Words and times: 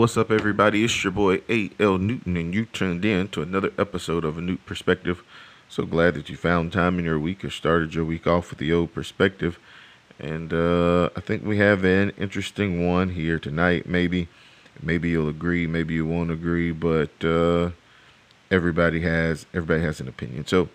What's 0.00 0.16
up, 0.16 0.30
everybody? 0.30 0.82
It's 0.82 1.04
your 1.04 1.10
boy 1.10 1.42
A.L. 1.50 1.98
Newton, 1.98 2.34
and 2.38 2.54
you 2.54 2.64
tuned 2.64 3.04
in 3.04 3.28
to 3.28 3.42
another 3.42 3.70
episode 3.76 4.24
of 4.24 4.38
A 4.38 4.40
New 4.40 4.56
Perspective. 4.56 5.22
So 5.68 5.84
glad 5.84 6.14
that 6.14 6.30
you 6.30 6.38
found 6.38 6.72
time 6.72 6.98
in 6.98 7.04
your 7.04 7.18
week 7.18 7.44
or 7.44 7.50
started 7.50 7.94
your 7.94 8.06
week 8.06 8.26
off 8.26 8.48
with 8.48 8.60
the 8.60 8.72
old 8.72 8.94
perspective. 8.94 9.58
And 10.18 10.54
uh, 10.54 11.10
I 11.14 11.20
think 11.20 11.44
we 11.44 11.58
have 11.58 11.84
an 11.84 12.14
interesting 12.16 12.88
one 12.88 13.10
here 13.10 13.38
tonight. 13.38 13.84
Maybe, 13.84 14.28
maybe 14.82 15.10
you'll 15.10 15.28
agree, 15.28 15.66
maybe 15.66 15.92
you 15.92 16.06
won't 16.06 16.30
agree, 16.30 16.72
but 16.72 17.22
uh, 17.22 17.72
everybody 18.50 19.02
has 19.02 19.44
everybody 19.52 19.82
has 19.82 20.00
an 20.00 20.08
opinion. 20.08 20.46
So 20.46 20.70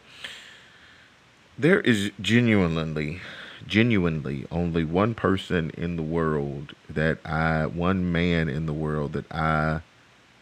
there 1.57 1.81
is 1.81 2.11
genuinely 2.21 3.21
genuinely 3.67 4.45
only 4.51 4.83
one 4.83 5.13
person 5.13 5.71
in 5.71 5.95
the 5.95 6.03
world 6.03 6.73
that 6.89 7.17
I, 7.25 7.65
one 7.65 8.11
man 8.11 8.47
in 8.47 8.65
the 8.65 8.73
world 8.73 9.13
that 9.13 9.31
I 9.31 9.81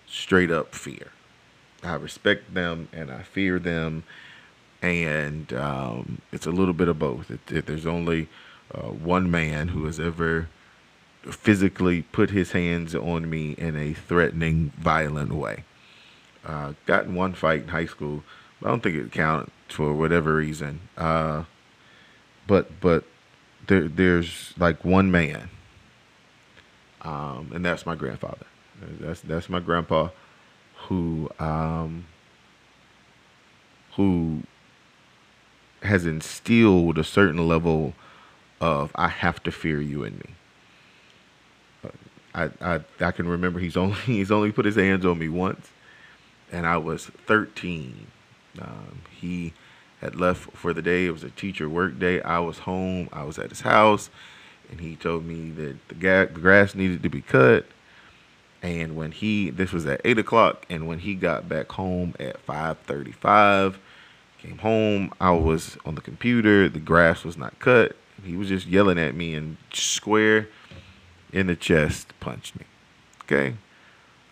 straight 0.07 0.51
up 0.51 0.75
fear. 0.75 1.11
I 1.83 1.95
respect 1.95 2.53
them 2.53 2.87
and 2.93 3.11
I 3.11 3.23
fear 3.23 3.59
them, 3.59 4.03
and 4.81 5.51
um, 5.53 6.21
it's 6.31 6.45
a 6.45 6.51
little 6.51 6.73
bit 6.73 6.87
of 6.87 6.99
both. 6.99 7.29
It, 7.29 7.51
it, 7.51 7.65
there's 7.65 7.85
only 7.85 8.29
uh, 8.73 8.89
one 8.89 9.29
man 9.29 9.69
who 9.69 9.85
has 9.85 9.99
ever 9.99 10.49
physically 11.23 12.01
put 12.01 12.29
his 12.29 12.51
hands 12.51 12.93
on 12.93 13.29
me 13.29 13.51
in 13.53 13.75
a 13.75 13.93
threatening, 13.93 14.71
violent 14.77 15.33
way. 15.33 15.63
Uh, 16.45 16.73
got 16.85 17.05
in 17.05 17.15
one 17.15 17.33
fight 17.33 17.63
in 17.63 17.67
high 17.69 17.85
school. 17.85 18.23
I 18.61 18.67
don't 18.67 18.83
think 18.83 18.95
it 18.95 19.11
counted 19.11 19.49
for 19.69 19.93
whatever 19.93 20.35
reason. 20.35 20.81
Uh, 20.97 21.43
but 22.47 22.79
but 22.81 23.05
there 23.67 23.87
there's 23.87 24.53
like 24.57 24.83
one 24.83 25.11
man, 25.11 25.49
um, 27.01 27.51
and 27.53 27.65
that's 27.65 27.85
my 27.85 27.95
grandfather. 27.95 28.45
That's 28.99 29.21
that's 29.21 29.49
my 29.49 29.59
grandpa, 29.59 30.09
who 30.87 31.29
um, 31.39 32.05
who 33.95 34.43
has 35.81 36.05
instilled 36.05 36.97
a 36.97 37.03
certain 37.03 37.47
level 37.47 37.93
of 38.61 38.91
I 38.95 39.09
have 39.09 39.43
to 39.43 39.51
fear 39.51 39.81
you 39.81 40.03
in 40.03 40.17
me. 40.17 41.91
I, 42.35 42.49
I 42.61 42.79
I 42.99 43.11
can 43.11 43.27
remember 43.27 43.59
he's 43.59 43.77
only 43.83 43.95
he's 43.95 44.31
only 44.31 44.51
put 44.51 44.65
his 44.65 44.75
hands 44.75 45.05
on 45.05 45.19
me 45.19 45.29
once, 45.29 45.69
and 46.51 46.65
I 46.65 46.77
was 46.77 47.05
13. 47.05 48.07
Um, 48.61 49.01
he 49.09 49.53
had 50.03 50.15
left 50.15 50.51
for 50.51 50.73
the 50.73 50.81
day. 50.81 51.05
It 51.05 51.11
was 51.11 51.23
a 51.23 51.29
teacher 51.29 51.69
work 51.69 51.97
day. 51.97 52.21
I 52.21 52.39
was 52.39 52.59
home. 52.59 53.09
I 53.13 53.23
was 53.23 53.39
at 53.39 53.49
his 53.49 53.61
house, 53.61 54.09
and 54.69 54.81
he 54.81 54.95
told 54.95 55.25
me 55.25 55.49
that 55.51 55.87
the, 55.87 55.95
ga- 55.95 56.25
the 56.25 56.39
grass 56.39 56.75
needed 56.75 57.01
to 57.03 57.09
be 57.09 57.21
cut. 57.21 57.65
And 58.61 58.95
when 58.95 59.11
he, 59.11 59.49
this 59.49 59.71
was 59.71 59.85
at 59.85 60.01
eight 60.05 60.17
o'clock, 60.17 60.65
and 60.69 60.87
when 60.87 60.99
he 60.99 61.15
got 61.15 61.49
back 61.49 61.71
home 61.71 62.15
at 62.19 62.39
five 62.39 62.77
thirty-five, 62.79 63.79
came 64.39 64.57
home. 64.57 65.11
I 65.19 65.31
was 65.31 65.77
on 65.85 65.95
the 65.95 66.01
computer. 66.01 66.69
The 66.69 66.79
grass 66.79 67.23
was 67.23 67.37
not 67.37 67.57
cut. 67.59 67.95
He 68.23 68.37
was 68.37 68.47
just 68.47 68.67
yelling 68.67 68.99
at 68.99 69.15
me 69.15 69.35
and 69.35 69.57
square 69.73 70.47
in 71.33 71.47
the 71.47 71.55
chest 71.55 72.13
punched 72.19 72.57
me. 72.57 72.65
Okay. 73.23 73.55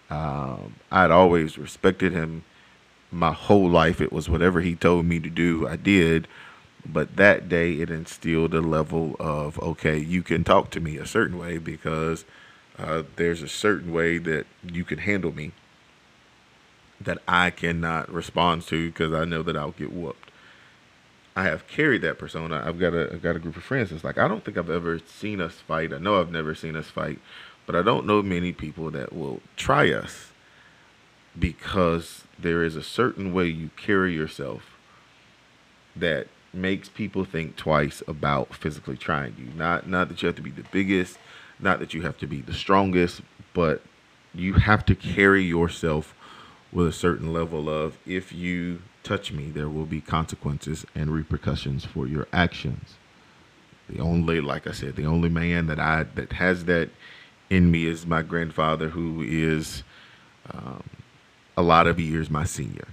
Um, 0.10 0.76
I'd 0.92 1.12
always 1.12 1.58
respected 1.58 2.14
him 2.14 2.44
my 3.12 3.34
whole 3.34 3.70
life 3.70 4.00
it 4.02 4.12
was 4.12 4.30
whatever 4.30 4.62
he 4.62 4.76
told 4.76 5.06
me 5.06 5.20
to 5.20 5.30
do 5.30 5.68
i 5.68 5.76
did. 5.76 6.28
But 6.84 7.16
that 7.18 7.48
day 7.48 7.74
it 7.74 7.92
instilled 7.92 8.56
a 8.56 8.62
level 8.62 9.16
of 9.20 9.60
okay 9.60 9.98
you 9.98 10.24
can 10.24 10.44
talk 10.44 10.72
to 10.72 10.80
me 10.80 10.98
a 10.98 11.06
certain 11.06 11.38
way 11.38 11.60
because 11.60 12.26
uh, 12.80 13.04
there's 13.18 13.44
a 13.44 13.48
certain 13.48 13.94
way 13.94 14.18
that 14.18 14.48
you 14.64 14.84
can 14.84 14.98
handle 15.00 15.32
me 15.32 15.52
that 17.00 17.20
i 17.28 17.50
cannot 17.52 18.12
respond 18.12 18.64
to 18.64 18.88
because 18.90 19.14
i 19.14 19.26
know 19.26 19.44
that 19.44 19.56
i'll 19.56 19.72
get 19.72 19.92
whooped. 19.94 20.32
I 21.34 21.44
have 21.44 21.66
carried 21.66 22.02
that 22.02 22.20
persona. 22.20 22.62
I've 22.66 22.78
got 22.78 22.94
a 22.94 23.14
I've 23.14 23.22
got 23.22 23.36
a 23.38 23.40
group 23.40 23.56
of 23.56 23.64
friends 23.64 23.92
that's 23.92 24.04
like 24.04 24.18
i 24.18 24.28
don't 24.28 24.44
think 24.44 24.58
i've 24.58 24.70
ever 24.70 25.00
seen 25.00 25.40
us 25.40 25.56
fight. 25.56 25.94
I 25.94 26.00
know 26.00 26.20
i've 26.20 26.32
never 26.32 26.56
seen 26.56 26.76
us 26.76 26.88
fight 26.88 27.20
but 27.66 27.76
i 27.76 27.82
don't 27.82 28.06
know 28.06 28.22
many 28.22 28.52
people 28.52 28.92
that 28.92 29.14
will 29.14 29.42
try 29.56 29.92
us 29.92 30.32
because 31.38 32.24
there 32.42 32.64
is 32.64 32.76
a 32.76 32.84
certain 32.84 33.34
way 33.34 33.46
you 33.48 33.70
carry 33.78 34.14
yourself 34.14 34.78
that 35.96 36.28
makes 36.54 36.90
people 36.90 37.24
think 37.24 37.56
twice 37.56 38.04
about 38.08 38.54
physically 38.54 38.98
trying 38.98 39.36
you. 39.38 39.48
Not 39.56 39.88
not 39.88 40.10
that 40.10 40.22
you 40.22 40.28
have 40.28 40.36
to 40.36 40.42
be 40.42 40.52
the 40.52 40.66
biggest, 40.72 41.18
not 41.60 41.80
that 41.80 41.94
you 41.94 42.02
have 42.02 42.18
to 42.20 42.28
be 42.28 42.42
the 42.42 42.54
strongest, 42.54 43.22
but 43.54 43.82
you 44.34 44.54
have 44.54 44.86
to 44.86 44.96
carry 44.96 45.44
yourself 45.44 46.14
with 46.72 46.88
a 46.88 46.94
certain 46.94 47.34
level 47.34 47.70
of 47.70 47.98
if 48.06 48.32
you 48.32 48.82
touch 49.04 49.32
me, 49.32 49.50
there 49.50 49.70
will 49.70 49.86
be 49.86 50.02
consequences 50.02 50.86
and 50.96 51.12
repercussions 51.12 51.86
for 51.86 52.08
your 52.08 52.28
actions. 52.32 52.96
The 53.90 54.00
only, 54.00 54.40
like 54.40 54.68
I 54.68 54.72
said, 54.72 54.96
the 54.96 55.06
only 55.06 55.30
man 55.30 55.68
that 55.68 55.80
I 55.80 56.04
that 56.16 56.34
has 56.34 56.66
that 56.66 56.90
in 57.50 57.72
me 57.72 57.86
is 57.86 58.06
my 58.06 58.22
grandfather, 58.22 58.90
who 58.90 59.22
is 59.22 59.84
um, 60.54 60.84
a 61.62 61.64
lot 61.64 61.88
of 61.88 62.00
years 62.00 62.30
my 62.30 62.44
senior. 62.44 62.88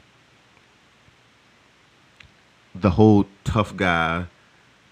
The 2.75 2.91
whole 2.91 3.25
tough 3.43 3.75
guy 3.77 4.27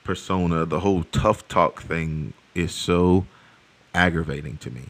persona, 0.03 0.65
the 0.65 0.81
whole 0.81 1.05
tough 1.05 1.47
talk 1.47 1.83
thing 1.83 2.33
is 2.55 2.73
so 2.73 3.27
aggravating 3.95 4.57
to 4.59 4.71
me. 4.71 4.85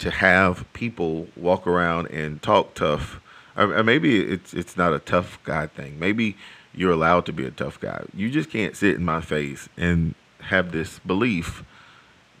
To 0.00 0.10
have 0.10 0.70
people 0.72 1.28
walk 1.36 1.66
around 1.66 2.08
and 2.08 2.42
talk 2.42 2.74
tough, 2.74 3.20
or, 3.56 3.84
maybe 3.84 4.20
it's 4.20 4.52
it's 4.52 4.76
not 4.76 4.92
a 4.92 4.98
tough 4.98 5.38
guy 5.44 5.66
thing. 5.66 5.98
Maybe 5.98 6.36
you're 6.74 6.92
allowed 6.92 7.26
to 7.26 7.32
be 7.32 7.44
a 7.44 7.50
tough 7.50 7.78
guy. 7.78 8.04
You 8.14 8.30
just 8.30 8.50
can't 8.50 8.74
sit 8.74 8.96
in 8.96 9.04
my 9.04 9.20
face 9.20 9.68
and 9.76 10.14
have 10.40 10.72
this 10.72 10.98
belief 11.00 11.62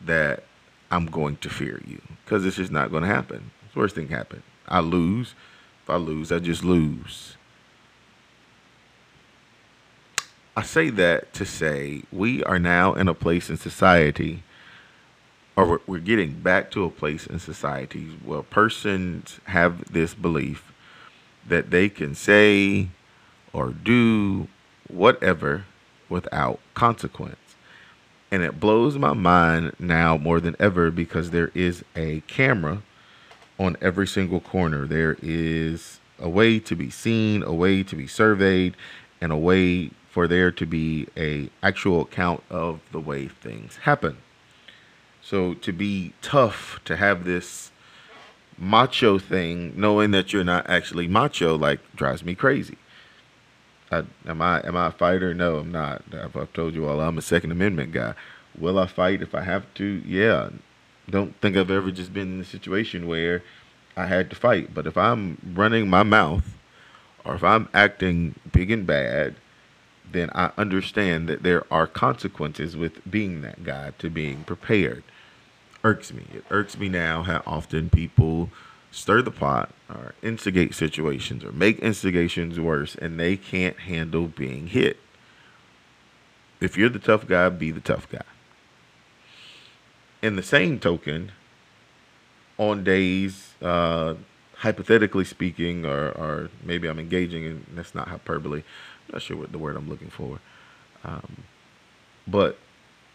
that 0.04 0.42
I'm 0.90 1.06
going 1.06 1.36
to 1.36 1.50
fear 1.50 1.80
you 1.86 2.00
because 2.24 2.44
it's 2.46 2.56
just 2.56 2.72
not 2.72 2.90
going 2.90 3.02
to 3.02 3.08
happen. 3.08 3.50
It's 3.64 3.74
the 3.74 3.80
worst 3.80 3.94
thing 3.94 4.08
happen. 4.08 4.42
I 4.70 4.80
lose. 4.80 5.34
If 5.82 5.90
I 5.90 5.96
lose, 5.96 6.30
I 6.30 6.38
just 6.38 6.64
lose. 6.64 7.36
I 10.56 10.62
say 10.62 10.90
that 10.90 11.32
to 11.34 11.44
say 11.44 12.02
we 12.12 12.44
are 12.44 12.58
now 12.58 12.94
in 12.94 13.08
a 13.08 13.14
place 13.14 13.50
in 13.50 13.56
society, 13.56 14.42
or 15.56 15.66
we're, 15.66 15.78
we're 15.86 15.98
getting 16.00 16.32
back 16.40 16.70
to 16.72 16.84
a 16.84 16.90
place 16.90 17.26
in 17.26 17.38
society 17.38 18.08
where 18.24 18.42
persons 18.42 19.40
have 19.44 19.92
this 19.92 20.14
belief 20.14 20.72
that 21.46 21.70
they 21.70 21.88
can 21.88 22.14
say 22.14 22.88
or 23.52 23.70
do 23.70 24.48
whatever 24.88 25.64
without 26.08 26.60
consequence. 26.74 27.36
And 28.30 28.42
it 28.42 28.60
blows 28.60 28.96
my 28.98 29.12
mind 29.12 29.72
now 29.78 30.16
more 30.16 30.40
than 30.40 30.56
ever 30.60 30.90
because 30.90 31.30
there 31.30 31.50
is 31.54 31.84
a 31.96 32.20
camera 32.26 32.82
on 33.60 33.76
every 33.82 34.06
single 34.06 34.40
corner. 34.40 34.86
There 34.86 35.18
is 35.22 36.00
a 36.18 36.28
way 36.28 36.58
to 36.60 36.74
be 36.74 36.88
seen, 36.88 37.42
a 37.42 37.52
way 37.52 37.82
to 37.82 37.94
be 37.94 38.06
surveyed, 38.06 38.74
and 39.20 39.30
a 39.30 39.36
way 39.36 39.90
for 40.10 40.26
there 40.26 40.50
to 40.50 40.66
be 40.66 41.06
a 41.16 41.50
actual 41.62 42.00
account 42.00 42.42
of 42.48 42.80
the 42.90 42.98
way 42.98 43.28
things 43.28 43.76
happen. 43.82 44.16
So 45.22 45.54
to 45.54 45.72
be 45.72 46.14
tough, 46.22 46.80
to 46.86 46.96
have 46.96 47.24
this 47.24 47.70
macho 48.58 49.18
thing, 49.18 49.74
knowing 49.76 50.10
that 50.12 50.32
you're 50.32 50.42
not 50.42 50.68
actually 50.68 51.06
macho, 51.06 51.56
like 51.56 51.80
drives 51.94 52.24
me 52.24 52.34
crazy. 52.34 52.78
I, 53.92 54.04
am 54.26 54.40
I 54.40 54.66
am 54.66 54.76
I 54.76 54.86
a 54.86 54.90
fighter? 54.90 55.34
No, 55.34 55.58
I'm 55.58 55.70
not. 55.70 56.02
I've, 56.12 56.34
I've 56.34 56.52
told 56.54 56.74
you 56.74 56.88
all 56.88 57.00
I'm 57.00 57.18
a 57.18 57.22
Second 57.22 57.52
Amendment 57.52 57.92
guy. 57.92 58.14
Will 58.58 58.78
I 58.78 58.86
fight 58.86 59.20
if 59.20 59.34
I 59.34 59.42
have 59.42 59.72
to? 59.74 60.02
Yeah 60.06 60.50
don't 61.08 61.34
think 61.40 61.56
I've 61.56 61.70
ever 61.70 61.90
just 61.90 62.12
been 62.12 62.34
in 62.34 62.40
a 62.40 62.44
situation 62.44 63.06
where 63.06 63.42
I 63.96 64.06
had 64.06 64.30
to 64.30 64.36
fight. 64.36 64.74
But 64.74 64.86
if 64.86 64.96
I'm 64.96 65.38
running 65.54 65.88
my 65.88 66.02
mouth 66.02 66.56
or 67.24 67.34
if 67.34 67.44
I'm 67.44 67.68
acting 67.74 68.34
big 68.50 68.70
and 68.70 68.86
bad, 68.86 69.36
then 70.10 70.30
I 70.34 70.50
understand 70.56 71.28
that 71.28 71.42
there 71.42 71.64
are 71.72 71.86
consequences 71.86 72.76
with 72.76 73.08
being 73.08 73.42
that 73.42 73.62
guy 73.62 73.92
to 73.98 74.10
being 74.10 74.44
prepared. 74.44 75.02
Irks 75.84 76.12
me. 76.12 76.24
It 76.34 76.44
irks 76.50 76.76
me 76.78 76.88
now 76.88 77.22
how 77.22 77.42
often 77.46 77.90
people 77.90 78.50
stir 78.90 79.22
the 79.22 79.30
pot 79.30 79.70
or 79.88 80.14
instigate 80.22 80.74
situations 80.74 81.44
or 81.44 81.52
make 81.52 81.78
instigations 81.78 82.58
worse 82.58 82.96
and 82.96 83.18
they 83.20 83.36
can't 83.36 83.78
handle 83.80 84.26
being 84.26 84.66
hit. 84.66 84.98
If 86.60 86.76
you're 86.76 86.88
the 86.88 86.98
tough 86.98 87.26
guy, 87.26 87.48
be 87.48 87.70
the 87.70 87.80
tough 87.80 88.08
guy 88.10 88.24
in 90.22 90.36
the 90.36 90.42
same 90.42 90.78
token, 90.78 91.32
on 92.58 92.84
days, 92.84 93.54
uh, 93.62 94.14
hypothetically 94.56 95.24
speaking, 95.24 95.86
or, 95.86 96.10
or 96.10 96.50
maybe 96.62 96.88
I'm 96.88 96.98
engaging, 96.98 97.46
and 97.46 97.66
that's 97.74 97.94
not 97.94 98.08
hyperbole. 98.08 98.58
I'm 99.08 99.12
not 99.12 99.22
sure 99.22 99.36
what 99.36 99.52
the 99.52 99.58
word 99.58 99.76
I'm 99.76 99.88
looking 99.88 100.10
for. 100.10 100.40
Um, 101.04 101.44
but 102.26 102.58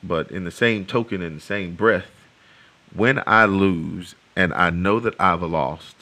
but 0.04 0.30
in 0.30 0.44
the 0.44 0.52
same 0.52 0.86
token, 0.86 1.22
in 1.22 1.36
the 1.36 1.42
same 1.42 1.76
breath, 1.76 2.12
when 2.94 3.22
I 3.26 3.46
lose, 3.46 4.16
and 4.36 4.54
I 4.54 4.70
know 4.70 5.00
that 5.00 5.20
I've 5.20 5.42
lost, 5.42 5.96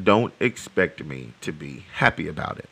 don't 0.00 0.32
expect 0.40 1.04
me 1.04 1.32
to 1.40 1.52
be 1.52 1.84
happy 1.94 2.28
about 2.28 2.58
it. 2.58 2.68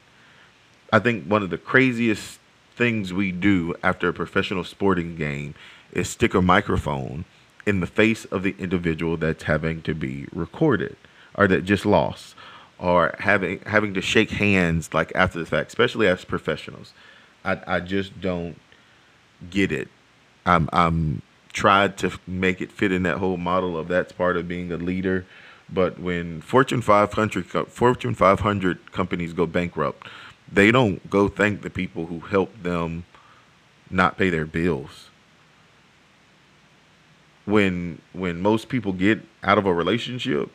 I 0.92 0.98
think 0.98 1.24
one 1.24 1.42
of 1.42 1.50
the 1.50 1.58
craziest 1.58 2.38
things 2.74 3.12
we 3.12 3.32
do 3.32 3.74
after 3.82 4.08
a 4.08 4.12
professional 4.12 4.64
sporting 4.64 5.16
game 5.16 5.54
is 5.92 6.08
stick 6.08 6.34
a 6.34 6.42
microphone 6.42 7.24
in 7.66 7.80
the 7.80 7.86
face 7.86 8.24
of 8.26 8.42
the 8.44 8.54
individual 8.58 9.16
that's 9.16 9.42
having 9.42 9.82
to 9.82 9.94
be 9.94 10.26
recorded 10.32 10.96
or 11.34 11.48
that 11.48 11.64
just 11.64 11.84
lost 11.84 12.34
or 12.78 13.14
having 13.18 13.60
having 13.66 13.92
to 13.94 14.00
shake 14.00 14.30
hands 14.30 14.94
like 14.94 15.12
after 15.14 15.38
the 15.38 15.46
fact, 15.46 15.68
especially 15.68 16.06
as 16.06 16.24
professionals. 16.24 16.92
I, 17.44 17.60
I 17.66 17.80
just 17.80 18.20
don't 18.20 18.58
get 19.50 19.72
it. 19.72 19.88
I'm 20.46 20.68
I'm 20.72 21.22
tried 21.52 21.96
to 21.96 22.12
make 22.26 22.60
it 22.60 22.70
fit 22.70 22.92
in 22.92 23.02
that 23.02 23.18
whole 23.18 23.38
model 23.38 23.76
of 23.78 23.88
that's 23.88 24.12
part 24.12 24.36
of 24.36 24.46
being 24.46 24.70
a 24.70 24.76
leader. 24.76 25.26
But 25.68 25.98
when 25.98 26.42
Fortune 26.42 26.82
500 26.82 27.46
Fortune 27.68 28.14
500 28.14 28.92
companies 28.92 29.32
go 29.32 29.46
bankrupt, 29.46 30.06
they 30.50 30.70
don't 30.70 31.08
go 31.10 31.28
thank 31.28 31.62
the 31.62 31.70
people 31.70 32.06
who 32.06 32.20
helped 32.20 32.62
them 32.62 33.04
not 33.90 34.16
pay 34.18 34.30
their 34.30 34.46
bills. 34.46 35.10
When 37.46 38.00
when 38.12 38.42
most 38.42 38.68
people 38.68 38.92
get 38.92 39.22
out 39.42 39.56
of 39.56 39.66
a 39.66 39.72
relationship, 39.72 40.50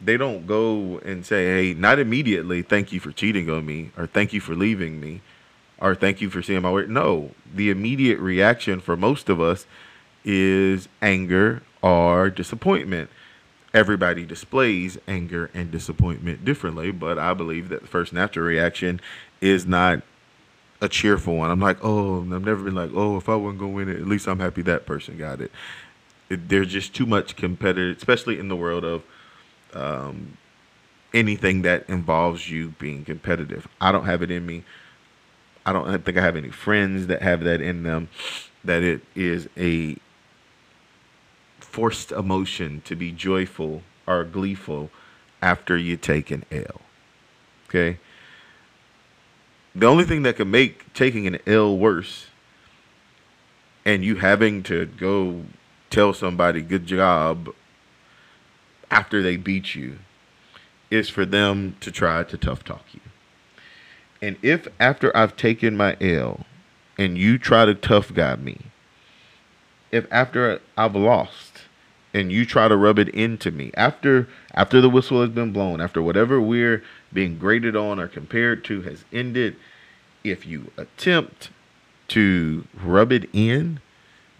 they 0.00 0.16
don't 0.16 0.46
go 0.46 0.98
and 1.04 1.26
say, 1.26 1.46
"Hey, 1.46 1.74
not 1.74 1.98
immediately, 1.98 2.62
thank 2.62 2.92
you 2.92 3.00
for 3.00 3.12
cheating 3.12 3.50
on 3.50 3.66
me 3.66 3.90
or 3.96 4.06
thank 4.06 4.32
you 4.32 4.40
for 4.40 4.54
leaving 4.54 5.00
me 5.00 5.20
or 5.78 5.94
thank 5.94 6.20
you 6.20 6.30
for 6.30 6.40
seeing 6.40 6.62
my 6.62 6.70
work." 6.70 6.88
No, 6.88 7.32
the 7.52 7.68
immediate 7.68 8.18
reaction 8.20 8.80
for 8.80 8.96
most 8.96 9.28
of 9.28 9.40
us 9.40 9.66
is 10.24 10.88
anger 11.02 11.62
or 11.82 12.30
disappointment. 12.30 13.10
Everybody 13.74 14.24
displays 14.24 14.98
anger 15.08 15.50
and 15.52 15.70
disappointment 15.70 16.44
differently, 16.44 16.92
but 16.92 17.18
I 17.18 17.34
believe 17.34 17.68
that 17.70 17.82
the 17.82 17.88
first 17.88 18.12
natural 18.12 18.46
reaction 18.46 19.00
is 19.40 19.66
not 19.66 20.02
a 20.80 20.88
cheerful 20.88 21.36
one. 21.36 21.50
I'm 21.50 21.60
like, 21.60 21.78
oh, 21.82 22.20
I've 22.20 22.44
never 22.44 22.62
been 22.62 22.74
like, 22.74 22.90
oh, 22.94 23.16
if 23.16 23.28
I 23.28 23.32
going 23.32 23.58
to 23.58 23.66
win 23.66 23.88
it, 23.88 23.96
at 23.96 24.06
least 24.06 24.28
I'm 24.28 24.38
happy 24.38 24.62
that 24.62 24.86
person 24.86 25.18
got 25.18 25.40
it. 25.40 25.50
There's 26.28 26.68
just 26.68 26.94
too 26.94 27.06
much 27.06 27.36
competitive, 27.36 27.96
especially 27.96 28.38
in 28.38 28.48
the 28.48 28.56
world 28.56 28.84
of 28.84 29.02
um, 29.74 30.36
anything 31.12 31.62
that 31.62 31.88
involves 31.88 32.50
you 32.50 32.70
being 32.78 33.04
competitive. 33.04 33.68
I 33.80 33.92
don't 33.92 34.04
have 34.04 34.22
it 34.22 34.30
in 34.30 34.46
me. 34.46 34.64
I 35.66 35.72
don't 35.72 36.04
think 36.04 36.18
I 36.18 36.22
have 36.22 36.36
any 36.36 36.50
friends 36.50 37.06
that 37.06 37.22
have 37.22 37.44
that 37.44 37.60
in 37.60 37.82
them. 37.82 38.08
That 38.64 38.82
it 38.82 39.02
is 39.14 39.48
a 39.56 39.96
forced 41.60 42.12
emotion 42.12 42.82
to 42.84 42.94
be 42.94 43.12
joyful 43.12 43.82
or 44.06 44.24
gleeful 44.24 44.90
after 45.42 45.76
you 45.76 45.96
take 45.96 46.30
an 46.30 46.44
L. 46.50 46.80
Okay? 47.68 47.98
The 49.74 49.86
only 49.86 50.04
thing 50.04 50.22
that 50.22 50.36
can 50.36 50.50
make 50.50 50.92
taking 50.94 51.26
an 51.26 51.38
L 51.46 51.76
worse 51.76 52.26
and 53.84 54.04
you 54.04 54.16
having 54.16 54.62
to 54.64 54.86
go 54.86 55.44
tell 55.94 56.12
somebody 56.12 56.60
good 56.60 56.86
job 56.86 57.54
after 58.90 59.22
they 59.22 59.36
beat 59.36 59.76
you 59.76 59.98
is 60.90 61.08
for 61.08 61.24
them 61.24 61.76
to 61.78 61.90
try 61.92 62.24
to 62.24 62.36
tough 62.36 62.64
talk 62.64 62.84
you. 62.92 63.00
And 64.20 64.36
if 64.42 64.66
after 64.80 65.16
I've 65.16 65.36
taken 65.36 65.76
my 65.76 65.96
L 66.00 66.46
and 66.98 67.16
you 67.16 67.38
try 67.38 67.64
to 67.64 67.74
tough 67.74 68.12
guy 68.12 68.34
me, 68.34 68.58
if 69.92 70.06
after 70.10 70.60
I've 70.76 70.96
lost 70.96 71.62
and 72.12 72.32
you 72.32 72.44
try 72.44 72.66
to 72.66 72.76
rub 72.76 72.98
it 72.98 73.08
into 73.10 73.52
me 73.52 73.70
after 73.76 74.28
after 74.52 74.80
the 74.80 74.90
whistle 74.90 75.20
has 75.20 75.30
been 75.30 75.52
blown 75.52 75.80
after 75.80 76.02
whatever 76.02 76.40
we're 76.40 76.82
being 77.12 77.38
graded 77.38 77.76
on 77.76 78.00
or 78.00 78.08
compared 78.08 78.64
to 78.64 78.82
has 78.82 79.04
ended 79.12 79.54
if 80.24 80.44
you 80.44 80.72
attempt 80.76 81.50
to 82.08 82.66
rub 82.82 83.12
it 83.12 83.28
in 83.32 83.80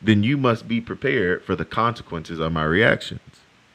then 0.05 0.23
you 0.23 0.37
must 0.37 0.69
be 0.69 0.81
prepared 0.81 1.43
for 1.43 1.57
the 1.57 1.65
consequences 1.65 2.39
of 2.39 2.53
my 2.53 2.65
reactions 2.65 3.21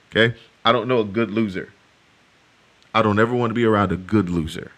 okay 0.09 0.35
i 0.63 0.71
don't 0.71 0.87
know 0.87 0.99
a 0.99 1.05
good 1.05 1.31
loser 1.31 1.73
i 2.93 3.01
don't 3.01 3.19
ever 3.19 3.35
want 3.35 3.49
to 3.49 3.55
be 3.55 3.65
around 3.65 3.91
a 3.91 3.97
good 3.97 4.29
loser 4.29 4.71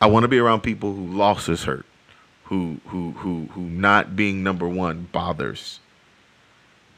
i 0.00 0.06
want 0.06 0.24
to 0.24 0.28
be 0.28 0.38
around 0.38 0.60
people 0.60 0.94
who 0.94 1.06
losses 1.06 1.64
hurt 1.64 1.86
who 2.44 2.78
who 2.86 3.12
who 3.12 3.48
who 3.52 3.62
not 3.62 4.16
being 4.16 4.42
number 4.42 4.68
one 4.68 5.08
bothers 5.12 5.80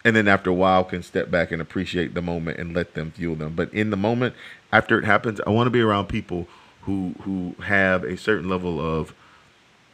and 0.05 0.17
then 0.17 0.29
after 0.29 0.51
a 0.51 0.55
while 0.55 0.85
can 0.85 1.03
step 1.03 1.31
back 1.31 1.51
and 1.53 1.61
appreciate 1.61 2.15
the 2.15 2.23
moment 2.23 2.59
and 2.59 2.75
let 2.75 2.95
them 2.95 3.11
fuel 3.11 3.35
them. 3.35 3.55
But 3.55 3.73
in 3.75 3.91
the 3.91 3.97
moment 3.97 4.35
after 4.73 4.99
it 4.99 5.05
happens, 5.05 5.41
I 5.47 5.51
want 5.51 5.67
to 5.67 5.71
be 5.71 5.81
around 5.81 6.07
people 6.07 6.47
who 6.83 7.15
who 7.23 7.55
have 7.63 8.05
a 8.05 8.17
certain 8.17 8.49
level 8.49 8.81
of 8.81 9.13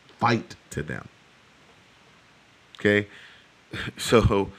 fight 0.06 0.56
to 0.70 0.82
them. 0.82 1.08
Okay, 2.84 3.08
so 3.96 4.50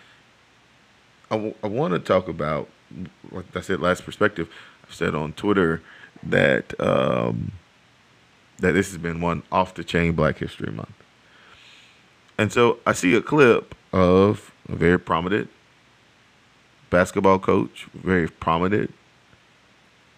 I, 1.30 1.36
w- 1.36 1.54
I 1.64 1.68
want 1.68 1.94
to 1.94 2.00
talk 2.00 2.28
about 2.28 2.70
like 3.32 3.46
I 3.56 3.62
said 3.62 3.80
last 3.82 4.04
perspective. 4.04 4.50
I've 4.84 4.94
said 4.94 5.14
on 5.14 5.34
Twitter 5.34 5.82
that 6.24 6.74
um, 6.80 7.52
that 8.58 8.72
this 8.72 8.90
has 8.90 8.98
been 8.98 9.22
one 9.22 9.44
off 9.52 9.76
the 9.76 9.84
chain 9.84 10.14
Black 10.14 10.40
History 10.40 10.72
Month, 10.72 10.94
and 12.38 12.52
so 12.52 12.80
I 12.86 12.94
see 12.94 13.14
a 13.16 13.22
clip 13.22 13.76
of 13.94 14.52
a 14.68 14.76
very 14.76 15.00
prominent 15.00 15.50
basketball 16.90 17.38
coach, 17.38 17.88
very 17.94 18.28
prominent 18.28 18.94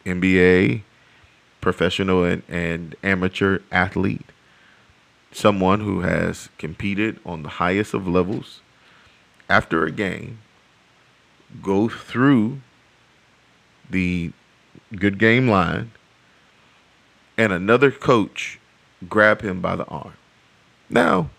NBA 0.05 0.83
professional 1.59 2.23
and, 2.23 2.43
and 2.47 2.95
amateur 3.03 3.59
athlete, 3.71 4.25
someone 5.31 5.81
who 5.81 6.01
has 6.01 6.49
competed 6.57 7.19
on 7.25 7.43
the 7.43 7.49
highest 7.49 7.93
of 7.93 8.07
levels 8.07 8.61
after 9.49 9.85
a 9.85 9.91
game, 9.91 10.39
go 11.61 11.87
through 11.87 12.61
the 13.89 14.31
good 14.95 15.17
game 15.17 15.47
line, 15.47 15.91
and 17.37 17.53
another 17.53 17.91
coach 17.91 18.59
grab 19.07 19.41
him 19.41 19.61
by 19.61 19.75
the 19.75 19.85
arm. 19.85 20.13
Now, 20.89 21.29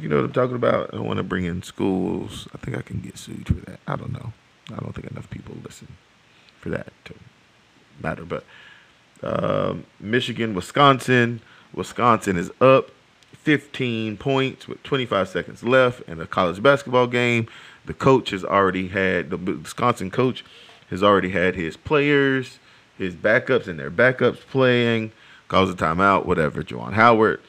you 0.00 0.08
know 0.08 0.16
what 0.16 0.24
I'm 0.24 0.32
talking 0.32 0.56
about? 0.56 0.94
I 0.94 1.00
want 1.00 1.18
to 1.18 1.22
bring 1.22 1.44
in 1.44 1.62
schools. 1.62 2.48
I 2.54 2.58
think 2.58 2.76
I 2.76 2.82
can 2.82 3.00
get 3.00 3.18
sued 3.18 3.46
for 3.46 3.70
that. 3.70 3.80
I 3.86 3.96
don't 3.96 4.12
know. 4.12 4.32
I 4.70 4.76
don't 4.76 4.94
think 4.94 5.10
enough 5.10 5.28
people 5.28 5.54
listen 5.62 5.88
for 6.60 6.70
that 6.70 6.92
to 7.06 7.14
matter. 8.00 8.24
But 8.24 8.44
um, 9.22 9.84
Michigan, 10.00 10.54
Wisconsin. 10.54 11.40
Wisconsin 11.74 12.36
is 12.36 12.50
up 12.60 12.90
15 13.32 14.16
points 14.18 14.68
with 14.68 14.82
25 14.82 15.28
seconds 15.28 15.64
left 15.64 16.02
in 16.08 16.20
a 16.20 16.26
college 16.26 16.62
basketball 16.62 17.06
game. 17.06 17.48
The 17.86 17.94
coach 17.94 18.30
has 18.30 18.44
already 18.44 18.88
had 18.88 19.30
the 19.30 19.36
Wisconsin 19.36 20.10
coach 20.10 20.44
has 20.90 21.02
already 21.02 21.30
had 21.30 21.54
his 21.54 21.76
players, 21.76 22.58
his 22.98 23.14
backups, 23.14 23.66
and 23.66 23.78
their 23.78 23.90
backups 23.90 24.40
playing. 24.40 25.12
Calls 25.48 25.70
a 25.70 25.74
timeout, 25.74 26.26
whatever. 26.26 26.62
Juwan 26.62 26.92
Howard 26.92 27.40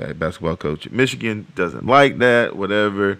bad 0.00 0.18
basketball 0.18 0.56
coach 0.56 0.86
at 0.86 0.92
Michigan 0.92 1.46
doesn't 1.54 1.86
like 1.86 2.18
that, 2.18 2.56
whatever. 2.56 3.18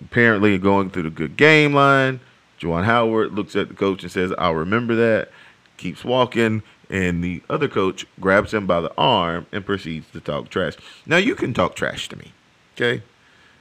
Apparently, 0.00 0.56
going 0.58 0.90
through 0.90 1.02
the 1.02 1.10
good 1.10 1.36
game 1.36 1.74
line, 1.74 2.20
Juwan 2.60 2.84
Howard 2.84 3.32
looks 3.32 3.56
at 3.56 3.68
the 3.68 3.74
coach 3.74 4.02
and 4.04 4.12
says, 4.12 4.32
I'll 4.38 4.54
remember 4.54 4.94
that, 4.94 5.30
keeps 5.76 6.04
walking, 6.04 6.62
and 6.90 7.22
the 7.22 7.42
other 7.50 7.68
coach 7.68 8.06
grabs 8.20 8.54
him 8.54 8.66
by 8.66 8.80
the 8.80 8.92
arm 8.96 9.46
and 9.52 9.64
proceeds 9.64 10.10
to 10.12 10.20
talk 10.20 10.48
trash. 10.48 10.74
Now, 11.06 11.18
you 11.18 11.34
can 11.34 11.52
talk 11.52 11.76
trash 11.76 12.08
to 12.08 12.16
me, 12.16 12.32
okay? 12.76 13.02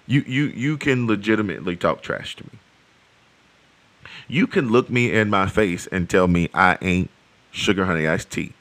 You, 0.05 0.23
you, 0.25 0.45
you 0.45 0.77
can 0.77 1.07
legitimately 1.07 1.75
talk 1.75 2.01
trash 2.01 2.35
to 2.37 2.45
me. 2.45 2.59
You 4.27 4.47
can 4.47 4.69
look 4.69 4.89
me 4.89 5.11
in 5.11 5.29
my 5.29 5.47
face 5.47 5.87
and 5.87 6.09
tell 6.09 6.27
me 6.27 6.49
I 6.53 6.77
ain't 6.81 7.09
sugar 7.51 7.85
honey 7.85 8.07
iced 8.07 8.29
tea. 8.29 8.53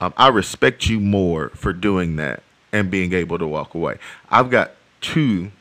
Um, 0.00 0.12
I 0.16 0.28
respect 0.28 0.88
you 0.88 1.00
more 1.00 1.50
for 1.50 1.72
doing 1.72 2.16
that 2.16 2.42
and 2.72 2.90
being 2.90 3.12
able 3.12 3.38
to 3.38 3.46
walk 3.46 3.74
away. 3.74 3.98
I've 4.28 4.50
got 4.50 4.72
two, 5.00 5.52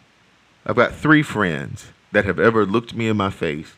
I've 0.65 0.75
got 0.75 0.95
three 0.95 1.23
friends 1.23 1.87
that 2.11 2.25
have 2.25 2.39
ever 2.39 2.65
looked 2.65 2.93
me 2.93 3.07
in 3.07 3.17
my 3.17 3.29
face 3.29 3.73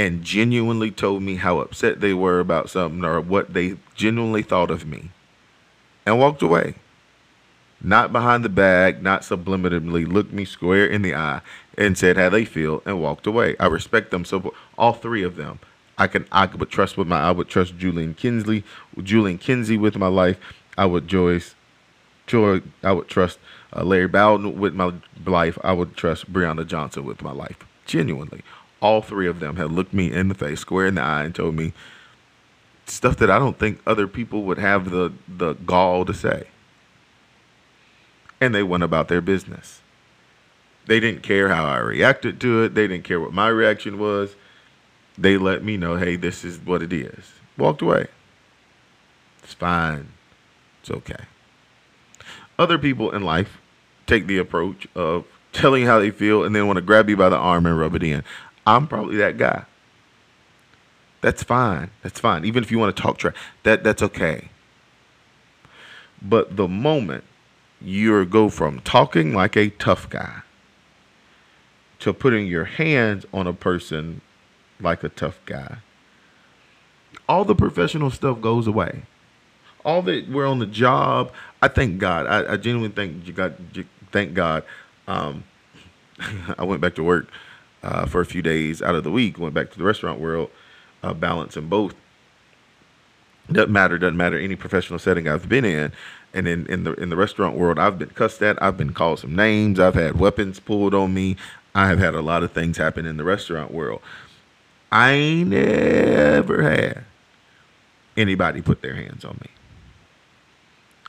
and 0.00 0.24
genuinely 0.24 0.90
told 0.90 1.22
me 1.22 1.36
how 1.36 1.58
upset 1.58 2.00
they 2.00 2.14
were 2.14 2.40
about 2.40 2.70
something 2.70 3.04
or 3.04 3.20
what 3.20 3.52
they 3.52 3.76
genuinely 3.94 4.40
thought 4.42 4.70
of 4.70 4.86
me 4.86 5.10
and 6.06 6.18
walked 6.18 6.40
away. 6.40 6.74
Not 7.82 8.10
behind 8.10 8.42
the 8.42 8.48
bag, 8.48 9.02
not 9.02 9.20
subliminally 9.20 10.10
looked 10.10 10.32
me 10.32 10.46
square 10.46 10.86
in 10.86 11.02
the 11.02 11.14
eye 11.14 11.42
and 11.76 11.98
said 11.98 12.16
how 12.16 12.30
they 12.30 12.46
feel 12.46 12.82
and 12.86 13.02
walked 13.02 13.26
away. 13.26 13.56
I 13.60 13.66
respect 13.66 14.10
them 14.10 14.24
so 14.24 14.54
all 14.78 14.94
three 14.94 15.22
of 15.22 15.36
them. 15.36 15.58
I 15.98 16.06
can 16.06 16.24
I 16.32 16.46
would 16.46 16.70
trust 16.70 16.96
with 16.96 17.06
my 17.06 17.20
I 17.20 17.30
would 17.30 17.48
trust 17.48 17.76
Julian 17.76 18.14
Kinsley, 18.14 18.64
Julian 19.02 19.36
Kinsey 19.36 19.76
with 19.76 19.98
my 19.98 20.08
life. 20.08 20.38
I 20.78 20.86
would 20.86 21.08
Joyce, 21.08 21.54
Joy. 22.26 22.62
I 22.82 22.92
would 22.92 23.08
trust 23.08 23.38
uh, 23.76 23.84
Larry 23.84 24.08
Bowden 24.08 24.58
with 24.58 24.72
my 24.72 24.94
life. 25.26 25.58
I 25.62 25.74
would 25.74 25.94
trust 25.94 26.32
Breonna 26.32 26.66
Johnson 26.66 27.04
with 27.04 27.20
my 27.20 27.32
life. 27.32 27.58
Genuinely, 27.84 28.42
all 28.80 29.02
three 29.02 29.26
of 29.26 29.40
them 29.40 29.56
had 29.56 29.70
looked 29.72 29.92
me 29.92 30.12
in 30.12 30.28
the 30.28 30.34
face, 30.34 30.60
square 30.60 30.86
in 30.86 30.94
the 30.94 31.02
eye, 31.02 31.24
and 31.24 31.34
told 31.34 31.54
me 31.54 31.72
stuff 32.86 33.16
that 33.18 33.30
I 33.30 33.38
don't 33.38 33.58
think 33.58 33.80
other 33.86 34.06
people 34.06 34.42
would 34.44 34.58
have 34.58 34.90
the 34.90 35.12
the 35.28 35.54
gall 35.54 36.04
to 36.04 36.14
say. 36.14 36.48
And 38.40 38.54
they 38.54 38.62
went 38.62 38.82
about 38.82 39.08
their 39.08 39.20
business. 39.20 39.82
They 40.86 40.98
didn't 40.98 41.22
care 41.22 41.50
how 41.50 41.66
I 41.66 41.78
reacted 41.78 42.40
to 42.40 42.62
it. 42.64 42.74
They 42.74 42.88
didn't 42.88 43.04
care 43.04 43.20
what 43.20 43.32
my 43.32 43.48
reaction 43.48 43.98
was. 43.98 44.34
They 45.18 45.36
let 45.36 45.62
me 45.62 45.76
know, 45.76 45.96
hey, 45.96 46.16
this 46.16 46.42
is 46.42 46.58
what 46.58 46.82
it 46.82 46.92
is. 46.92 47.32
Walked 47.58 47.82
away. 47.82 48.06
It's 49.42 49.52
fine. 49.52 50.08
It's 50.80 50.90
okay. 50.90 51.24
Other 52.58 52.78
people 52.78 53.10
in 53.10 53.22
life 53.22 53.60
take 54.06 54.26
the 54.26 54.38
approach 54.38 54.88
of 54.94 55.26
telling 55.52 55.82
you 55.82 55.88
how 55.88 55.98
they 55.98 56.10
feel 56.10 56.44
and 56.44 56.54
then 56.54 56.66
want 56.66 56.76
to 56.78 56.82
grab 56.82 57.08
you 57.08 57.16
by 57.16 57.28
the 57.28 57.36
arm 57.36 57.66
and 57.66 57.78
rub 57.78 57.94
it 57.94 58.02
in. 58.02 58.24
I'm 58.70 58.86
probably 58.86 59.16
that 59.16 59.36
guy. 59.36 59.64
That's 61.22 61.42
fine. 61.42 61.90
That's 62.02 62.20
fine. 62.20 62.44
Even 62.44 62.62
if 62.62 62.70
you 62.70 62.78
want 62.78 62.96
to 62.96 63.02
talk 63.02 63.18
trash, 63.18 63.34
that 63.64 63.82
that's 63.82 64.02
okay. 64.02 64.48
But 66.22 66.56
the 66.56 66.68
moment 66.68 67.24
you 67.80 68.24
go 68.26 68.48
from 68.48 68.80
talking 68.80 69.34
like 69.34 69.56
a 69.56 69.70
tough 69.70 70.08
guy 70.08 70.42
to 71.98 72.12
putting 72.12 72.46
your 72.46 72.64
hands 72.66 73.26
on 73.32 73.46
a 73.48 73.52
person 73.52 74.20
like 74.80 75.02
a 75.04 75.08
tough 75.08 75.40
guy, 75.46 75.78
all 77.28 77.44
the 77.44 77.56
professional 77.56 78.10
stuff 78.10 78.40
goes 78.40 78.68
away. 78.68 79.02
All 79.84 80.02
that 80.02 80.28
we're 80.28 80.46
on 80.46 80.60
the 80.60 80.66
job, 80.66 81.32
I 81.60 81.68
thank 81.68 81.98
God. 81.98 82.26
I, 82.26 82.54
I 82.54 82.56
genuinely 82.56 82.94
thank 82.94 83.34
God. 83.34 83.56
Thank 84.12 84.34
God. 84.34 84.64
Um, 85.08 85.44
I 86.58 86.64
went 86.64 86.80
back 86.80 86.94
to 86.96 87.02
work 87.02 87.28
uh, 87.82 88.06
for 88.06 88.20
a 88.20 88.26
few 88.26 88.42
days 88.42 88.82
out 88.82 88.94
of 88.94 89.04
the 89.04 89.10
week. 89.10 89.38
Went 89.38 89.54
back 89.54 89.70
to 89.70 89.78
the 89.78 89.84
restaurant 89.84 90.20
world, 90.20 90.50
uh, 91.02 91.14
balancing 91.14 91.68
both. 91.68 91.94
Doesn't 93.50 93.72
matter. 93.72 93.98
Doesn't 93.98 94.16
matter 94.16 94.38
any 94.38 94.56
professional 94.56 94.98
setting 94.98 95.28
I've 95.28 95.48
been 95.48 95.64
in, 95.64 95.92
and 96.32 96.46
in, 96.46 96.66
in 96.66 96.84
the 96.84 96.94
in 96.94 97.08
the 97.08 97.16
restaurant 97.16 97.56
world, 97.56 97.78
I've 97.78 97.98
been 97.98 98.10
cussed 98.10 98.42
at. 98.42 98.62
I've 98.62 98.76
been 98.76 98.92
called 98.92 99.20
some 99.20 99.34
names. 99.34 99.80
I've 99.80 99.94
had 99.94 100.18
weapons 100.18 100.60
pulled 100.60 100.94
on 100.94 101.12
me. 101.12 101.36
I 101.74 101.88
have 101.88 101.98
had 101.98 102.14
a 102.14 102.20
lot 102.20 102.42
of 102.42 102.52
things 102.52 102.76
happen 102.76 103.06
in 103.06 103.16
the 103.16 103.24
restaurant 103.24 103.72
world. 103.72 104.00
I 104.92 105.12
ain't 105.12 105.50
never 105.50 106.62
had 106.62 107.04
anybody 108.16 108.60
put 108.60 108.82
their 108.82 108.94
hands 108.94 109.24
on 109.24 109.38
me. 109.40 109.50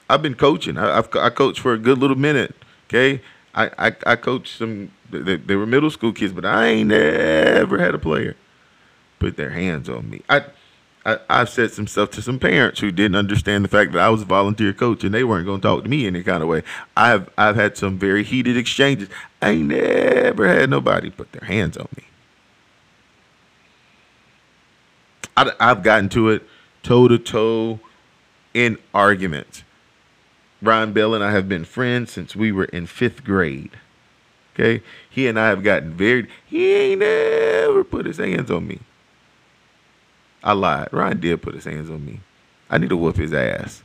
I've 0.10 0.22
been 0.22 0.36
coaching. 0.36 0.78
I, 0.78 0.96
have 0.96 1.16
I 1.16 1.30
coached 1.30 1.60
for 1.60 1.74
a 1.74 1.78
good 1.78 1.98
little 1.98 2.18
minute. 2.18 2.56
Okay, 2.88 3.22
I 3.56 3.70
I, 3.78 3.96
I 4.06 4.16
coached 4.16 4.58
some. 4.58 4.92
They, 5.12 5.38
they 5.38 5.56
were 5.56 5.66
middle 5.66 5.92
school 5.92 6.14
kids, 6.14 6.34
but 6.34 6.46
I 6.46 6.68
ain't 6.68 6.90
never 6.90 7.78
had 7.78 7.94
a 7.94 8.00
player 8.00 8.36
put 9.20 9.38
their 9.38 9.52
hands 9.52 9.90
on 9.90 10.10
me. 10.10 10.22
I. 10.30 10.46
I, 11.04 11.18
I've 11.32 11.50
said 11.50 11.72
some 11.72 11.88
stuff 11.88 12.12
to 12.12 12.22
some 12.22 12.38
parents 12.38 12.80
who 12.80 12.92
didn't 12.92 13.16
understand 13.16 13.66
the 13.66 13.70
fact 13.70 13.92
that 13.94 14.02
I 14.04 14.10
was 14.10 14.22
a 14.22 14.26
volunteer 14.26 14.72
coach 14.72 15.04
and 15.04 15.12
they 15.12 15.24
weren't 15.24 15.48
going 15.48 15.60
to 15.60 15.68
talk 15.68 15.84
to 15.84 15.90
me 15.90 16.06
any 16.06 16.22
kind 16.22 16.44
of 16.44 16.50
way. 16.50 16.62
I've 16.96 17.28
I've 17.40 17.56
had 17.56 17.76
some 17.76 17.98
very 17.98 18.24
heated 18.24 18.56
exchanges. 18.56 19.10
I 19.42 19.50
ain't 19.50 19.70
never 19.70 20.48
had 20.48 20.70
nobody 20.70 21.10
put 21.10 21.32
their 21.32 21.48
hands 21.48 21.76
on 21.76 21.88
me. 21.98 22.04
I, 25.36 25.52
I've 25.60 25.82
gotten 25.82 26.10
to 26.10 26.30
it 26.30 26.44
toe 26.84 27.08
to 27.08 27.18
toe 27.18 27.80
in 28.54 28.78
arguments. 28.94 29.64
Ryan 30.62 30.94
Bell 30.94 31.16
and 31.16 31.24
I 31.24 31.32
have 31.32 31.50
been 31.50 31.66
friends 31.66 32.12
since 32.12 32.36
we 32.36 32.52
were 32.52 32.66
in 32.66 32.86
fifth 32.86 33.24
grade. 33.24 33.72
Okay, 34.54 34.84
he 35.10 35.28
and 35.28 35.40
I 35.40 35.48
have 35.50 35.64
gotten 35.64 35.92
very. 35.92 36.28
He 36.46 36.74
ain't 36.74 37.00
never 37.00 37.84
put 37.84 38.06
his 38.06 38.18
hands 38.18 38.52
on 38.52 38.68
me. 38.68 38.80
I 40.44 40.54
lied. 40.54 40.90
Ryan 40.92 41.20
did 41.20 41.42
put 41.42 41.56
his 41.56 41.66
hands 41.66 41.90
on 41.90 42.06
me. 42.06 42.20
I 42.70 42.78
need 42.78 42.90
to 42.90 42.98
whoop 42.98 43.18
his 43.18 43.34
ass. 43.34 43.84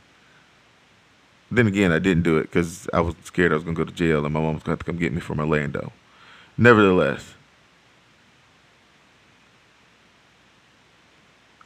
Then 1.49 1.67
again, 1.67 1.91
I 1.91 1.99
didn't 1.99 2.23
do 2.23 2.37
it 2.37 2.43
because 2.43 2.89
I 2.91 2.99
was 2.99 3.15
scared 3.23 3.51
I 3.51 3.55
was 3.55 3.63
gonna 3.63 3.75
go 3.75 3.85
to 3.85 3.91
jail 3.91 4.25
and 4.25 4.33
my 4.33 4.39
mom 4.39 4.55
was 4.55 4.63
gonna 4.63 4.73
have 4.73 4.79
to 4.79 4.85
come 4.85 4.97
get 4.97 5.13
me 5.13 5.21
from 5.21 5.39
Orlando. 5.39 5.93
Nevertheless, 6.57 7.35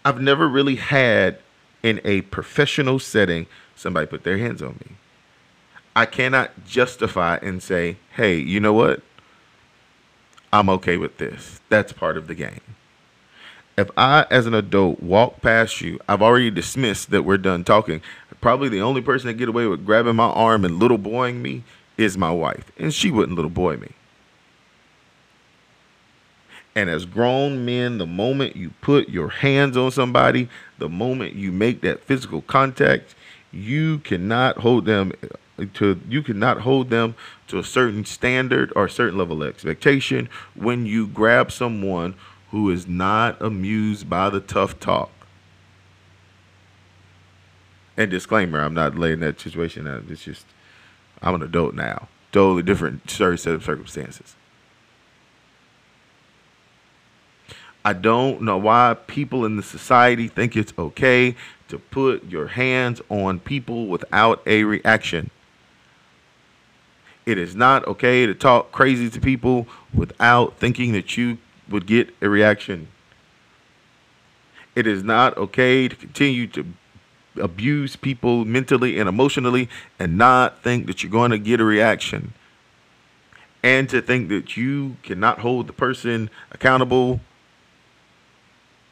I've 0.05 0.22
never 0.22 0.48
really 0.48 0.75
had 0.75 1.39
in 1.81 2.01
a 2.03 2.22
professional 2.22 3.00
setting 3.00 3.48
somebody 3.75 4.05
put 4.05 4.24
their 4.24 4.38
hands 4.38 4.62
on 4.62 4.79
me. 4.86 4.96
I 5.95 6.05
cannot 6.05 6.65
justify 6.65 7.38
and 7.41 7.62
say, 7.62 7.98
hey, 8.15 8.38
you 8.38 8.60
know 8.60 8.74
what? 8.74 9.01
I'm 10.53 10.69
okay 10.69 10.98
with 10.98 11.17
this. 11.17 11.60
That's 11.69 11.93
part 11.93 12.17
of 12.17 12.27
the 12.27 12.36
game. 12.36 12.62
If 13.77 13.89
I, 13.98 14.25
as 14.29 14.45
an 14.45 14.53
adult, 14.53 15.01
walk 15.01 15.41
past 15.41 15.81
you, 15.81 16.00
I've 16.07 16.21
already 16.21 16.51
dismissed 16.51 17.10
that 17.12 17.24
we're 17.24 17.38
done 17.38 17.63
talking. 17.63 18.01
Probably 18.41 18.69
the 18.69 18.81
only 18.81 19.01
person 19.01 19.27
that 19.27 19.36
get 19.36 19.50
away 19.50 19.65
with 19.65 19.86
grabbing 19.86 20.15
my 20.15 20.25
arm 20.29 20.65
and 20.65 20.79
little 20.79 20.98
boying 20.98 21.41
me 21.41 21.63
is 21.98 22.17
my 22.17 22.31
wife, 22.31 22.71
and 22.77 22.93
she 22.93 23.12
wouldn't 23.12 23.36
little 23.36 23.51
boy 23.51 23.77
me. 23.77 23.91
And 26.75 26.89
as 26.89 27.05
grown 27.05 27.65
men, 27.65 27.98
the 27.98 28.05
moment 28.05 28.55
you 28.55 28.71
put 28.81 29.10
your 29.10 29.29
hands 29.29 29.75
on 29.75 29.91
somebody, 29.91 30.50
the 30.77 30.89
moment 30.89 31.36
you 31.36 31.51
make 31.51 31.81
that 31.81 32.03
physical 32.03 32.41
contact, 32.41 33.13
you 33.51 34.00
cannot 34.00 34.57
hold 34.60 34.86
them 34.86 35.12
to 35.74 36.00
you 36.10 36.24
cannot 36.24 36.62
hold 36.62 36.89
them 36.89 37.15
to 37.48 37.60
a 37.60 37.63
certain 37.63 38.05
standard 38.05 38.72
or 38.75 38.86
a 38.86 38.89
certain 38.89 39.17
level 39.17 39.43
of 39.43 39.50
expectation 39.50 40.29
when 40.55 40.86
you 40.86 41.08
grab 41.08 41.51
someone 41.51 42.15
who 42.51 42.70
is 42.70 42.88
not 42.88 43.41
amused 43.41 44.10
by 44.10 44.29
the 44.29 44.39
tough 44.39 44.79
talk. 44.79 45.12
And 47.96 48.10
disclaimer, 48.10 48.62
I'm 48.62 48.74
not 48.74 48.98
laying 48.98 49.20
that 49.20 49.39
situation 49.39 49.88
out. 49.88 50.03
It's 50.10 50.24
just 50.24 50.46
I'm 51.22 51.36
an 51.36 51.43
adult 51.43 51.75
now. 51.75 52.08
Totally 52.31 52.63
different 52.63 53.10
set 53.10 53.48
of 53.48 53.63
circumstances. 53.63 54.36
I 57.84 57.93
don't 57.93 58.43
know 58.43 58.58
why 58.58 58.96
people 59.08 59.43
in 59.43 59.58
the 59.58 59.63
society 59.63 60.27
think 60.27 60.55
it's 60.55 60.74
okay 60.77 61.36
to 61.67 61.79
put 61.79 62.24
your 62.29 62.48
hands 62.48 63.01
on 63.10 63.39
people 63.39 63.88
without 63.88 64.41
a 64.46 64.63
reaction. 64.63 65.31
It 67.32 67.38
is 67.38 67.56
not 67.56 67.88
okay 67.88 68.26
to 68.26 68.34
talk 68.34 68.74
crazy 68.74 69.10
to 69.10 69.22
people 69.22 69.66
without 69.94 70.58
thinking 70.58 70.92
that 70.92 71.16
you 71.16 71.38
would 71.70 71.88
get 71.88 72.14
a 72.22 72.28
reaction. 72.28 72.90
It 74.76 74.86
is 74.86 75.02
not 75.02 75.38
okay 75.38 75.88
to 75.88 75.96
continue 75.96 76.48
to 76.48 76.66
abuse 77.42 77.96
people 77.96 78.44
mentally 78.44 79.00
and 79.00 79.08
emotionally 79.08 79.70
and 79.98 80.18
not 80.18 80.62
think 80.62 80.88
that 80.88 81.04
you're 81.04 81.12
going 81.12 81.32
to 81.32 81.38
get 81.38 81.62
a 81.62 81.64
reaction. 81.64 82.34
And 83.64 83.88
to 83.88 84.02
think 84.02 84.28
that 84.28 84.58
you 84.58 84.98
cannot 85.02 85.40
hold 85.40 85.68
the 85.68 85.74
person 85.74 86.30
accountable 86.52 87.22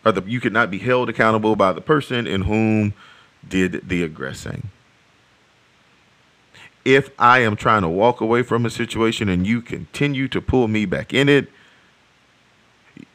or 0.06 0.14
the, 0.14 0.24
you 0.24 0.40
cannot 0.40 0.72
be 0.72 0.78
held 0.78 1.10
accountable 1.10 1.58
by 1.58 1.74
the 1.74 1.82
person 1.82 2.26
in 2.26 2.44
whom 2.44 2.94
did 3.46 3.90
the 3.90 4.02
aggressing. 4.02 4.70
If 6.86 7.12
I 7.20 7.40
am 7.40 7.56
trying 7.56 7.82
to 7.82 7.88
walk 7.88 8.22
away 8.22 8.42
from 8.44 8.66
a 8.66 8.70
situation 8.70 9.30
and 9.30 9.46
you 9.46 9.62
continue 9.62 10.28
to 10.30 10.42
pull 10.42 10.68
me 10.68 10.86
back 10.86 11.14
in 11.14 11.30
it, 11.30 11.50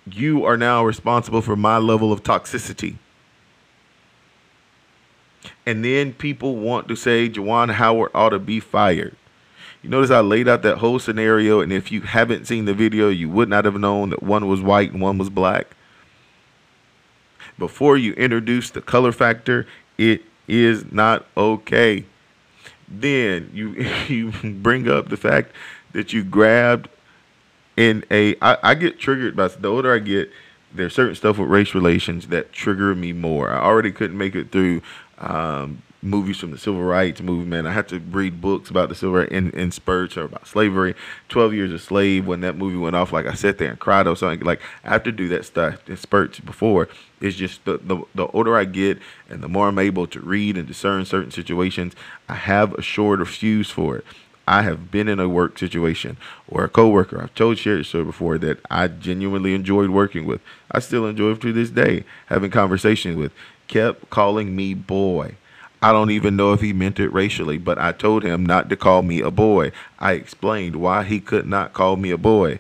you 0.06 0.44
are 0.44 0.56
now 0.56 0.84
responsible 0.84 1.40
for 1.40 1.56
my 1.56 1.78
level 1.78 2.12
of 2.12 2.22
toxicity. 2.22 2.96
And 5.66 5.84
then 5.84 6.12
people 6.12 6.56
want 6.56 6.88
to 6.88 6.96
say 6.96 7.28
Juwan 7.28 7.72
Howard 7.72 8.10
ought 8.14 8.30
to 8.30 8.38
be 8.38 8.60
fired. 8.60 9.16
You 9.82 9.90
notice 9.90 10.10
I 10.10 10.20
laid 10.20 10.48
out 10.48 10.62
that 10.62 10.78
whole 10.78 10.98
scenario, 10.98 11.60
and 11.60 11.72
if 11.72 11.92
you 11.92 12.02
haven't 12.02 12.46
seen 12.46 12.64
the 12.64 12.74
video, 12.74 13.08
you 13.08 13.28
would 13.28 13.48
not 13.48 13.64
have 13.64 13.78
known 13.78 14.10
that 14.10 14.22
one 14.22 14.46
was 14.46 14.62
white 14.62 14.92
and 14.92 15.00
one 15.00 15.18
was 15.18 15.28
black 15.30 15.74
before 17.58 17.96
you 17.96 18.12
introduce 18.14 18.70
the 18.70 18.80
color 18.80 19.12
factor, 19.12 19.66
it 19.98 20.22
is 20.48 20.90
not 20.92 21.26
okay. 21.36 22.04
Then 23.00 23.50
you 23.52 23.70
you 24.08 24.32
bring 24.42 24.88
up 24.88 25.08
the 25.08 25.16
fact 25.16 25.52
that 25.92 26.12
you 26.12 26.24
grabbed 26.24 26.88
in 27.76 28.04
a. 28.10 28.36
I, 28.40 28.58
I 28.62 28.74
get 28.74 28.98
triggered 28.98 29.36
by 29.36 29.48
the 29.48 29.68
older 29.68 29.94
I 29.94 29.98
get. 29.98 30.30
There's 30.72 30.94
certain 30.94 31.14
stuff 31.14 31.38
with 31.38 31.48
race 31.48 31.72
relations 31.72 32.28
that 32.28 32.52
trigger 32.52 32.96
me 32.96 33.12
more. 33.12 33.50
I 33.50 33.60
already 33.60 33.92
couldn't 33.92 34.18
make 34.18 34.34
it 34.34 34.50
through 34.50 34.82
um, 35.18 35.82
movies 36.04 36.38
from 36.38 36.50
the 36.50 36.58
civil 36.58 36.82
rights 36.82 37.20
movement. 37.20 37.66
I 37.66 37.72
had 37.72 37.88
to 37.88 37.98
read 37.98 38.40
books 38.40 38.70
about 38.70 38.88
the 38.88 38.94
civil 38.94 39.16
rights 39.16 39.32
in, 39.32 39.50
in 39.50 39.70
spurts 39.70 40.16
or 40.16 40.24
about 40.24 40.46
slavery. 40.46 40.94
Twelve 41.28 41.54
Years 41.54 41.72
a 41.72 41.78
Slave. 41.78 42.26
When 42.26 42.40
that 42.42 42.56
movie 42.56 42.76
went 42.76 42.96
off, 42.96 43.12
like 43.12 43.26
I 43.26 43.34
sat 43.34 43.58
there 43.58 43.70
and 43.70 43.78
cried 43.78 44.06
or 44.06 44.16
something. 44.16 44.46
Like 44.46 44.60
I 44.84 44.90
have 44.90 45.02
to 45.04 45.12
do 45.12 45.28
that 45.28 45.44
stuff 45.44 45.88
in 45.88 45.96
spurts 45.96 46.40
before. 46.40 46.88
It's 47.20 47.36
just 47.36 47.64
the, 47.64 47.78
the 47.78 48.02
the 48.14 48.26
older 48.28 48.56
I 48.56 48.64
get 48.64 48.98
and 49.28 49.42
the 49.42 49.48
more 49.48 49.68
I'm 49.68 49.78
able 49.78 50.06
to 50.08 50.20
read 50.20 50.56
and 50.56 50.68
discern 50.68 51.04
certain 51.06 51.30
situations, 51.30 51.94
I 52.28 52.34
have 52.34 52.74
a 52.74 52.82
shorter 52.82 53.24
fuse 53.24 53.70
for 53.70 53.96
it. 53.96 54.04
I 54.46 54.62
have 54.62 54.90
been 54.90 55.08
in 55.08 55.18
a 55.18 55.28
work 55.28 55.58
situation 55.58 56.18
or 56.48 56.64
a 56.64 56.68
coworker. 56.68 57.22
I've 57.22 57.34
told 57.34 57.56
the 57.58 57.82
story 57.82 58.04
before 58.04 58.36
that 58.38 58.58
I 58.70 58.88
genuinely 58.88 59.54
enjoyed 59.54 59.90
working 59.90 60.26
with. 60.26 60.40
I 60.70 60.80
still 60.80 61.06
enjoy 61.06 61.34
to 61.34 61.52
this 61.52 61.70
day 61.70 62.04
having 62.26 62.50
conversations 62.50 63.16
with. 63.16 63.32
Kept 63.68 64.10
calling 64.10 64.54
me 64.54 64.74
boy. 64.74 65.36
I 65.84 65.92
don't 65.92 66.10
even 66.10 66.34
know 66.34 66.54
if 66.54 66.62
he 66.62 66.72
meant 66.72 66.98
it 66.98 67.12
racially, 67.12 67.58
but 67.58 67.78
I 67.78 67.92
told 67.92 68.22
him 68.22 68.46
not 68.46 68.70
to 68.70 68.76
call 68.76 69.02
me 69.02 69.20
a 69.20 69.30
boy. 69.30 69.70
I 69.98 70.12
explained 70.12 70.76
why 70.76 71.02
he 71.02 71.20
could 71.20 71.46
not 71.46 71.74
call 71.74 71.96
me 71.96 72.10
a 72.10 72.16
boy. 72.16 72.58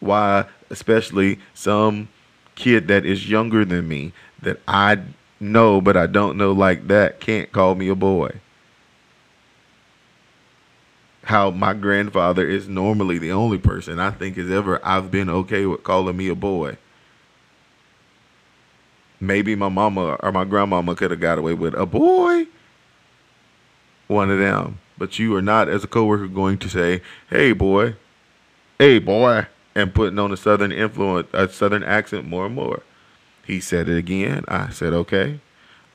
Why, 0.00 0.46
especially 0.70 1.38
some 1.52 2.08
kid 2.54 2.88
that 2.88 3.04
is 3.04 3.28
younger 3.28 3.64
than 3.64 3.88
me 3.88 4.12
that 4.40 4.60
I 4.66 5.00
know 5.38 5.80
but 5.82 5.96
I 5.98 6.06
don't 6.06 6.38
know 6.38 6.52
like 6.52 6.88
that 6.88 7.20
can't 7.20 7.52
call 7.52 7.74
me 7.74 7.88
a 7.88 7.94
boy 7.94 8.40
how 11.24 11.50
my 11.50 11.74
grandfather 11.74 12.48
is 12.48 12.68
normally 12.68 13.18
the 13.18 13.32
only 13.32 13.58
person 13.58 13.98
I 13.98 14.10
think 14.10 14.36
has 14.36 14.50
ever 14.50 14.80
I've 14.84 15.10
been 15.10 15.28
okay 15.28 15.66
with 15.66 15.82
calling 15.84 16.16
me 16.16 16.28
a 16.28 16.34
boy. 16.34 16.76
Maybe 19.22 19.54
my 19.54 19.68
mama 19.68 20.16
or 20.18 20.32
my 20.32 20.44
grandmama 20.44 20.96
could 20.96 21.12
have 21.12 21.20
got 21.20 21.38
away 21.38 21.54
with 21.54 21.74
a 21.74 21.86
boy. 21.86 22.48
One 24.08 24.32
of 24.32 24.40
them. 24.40 24.80
But 24.98 25.16
you 25.20 25.36
are 25.36 25.42
not, 25.42 25.68
as 25.68 25.84
a 25.84 25.86
coworker, 25.86 26.26
going 26.26 26.58
to 26.58 26.68
say, 26.68 27.02
"Hey, 27.30 27.52
boy," 27.52 27.94
"Hey, 28.80 28.98
boy," 28.98 29.46
and 29.76 29.94
putting 29.94 30.18
on 30.18 30.32
a 30.32 30.36
southern 30.36 30.72
influence, 30.72 31.28
a 31.32 31.48
southern 31.48 31.84
accent 31.84 32.26
more 32.26 32.46
and 32.46 32.56
more. 32.56 32.82
He 33.46 33.60
said 33.60 33.88
it 33.88 33.96
again. 33.96 34.44
I 34.48 34.70
said, 34.70 34.92
"Okay." 34.92 35.38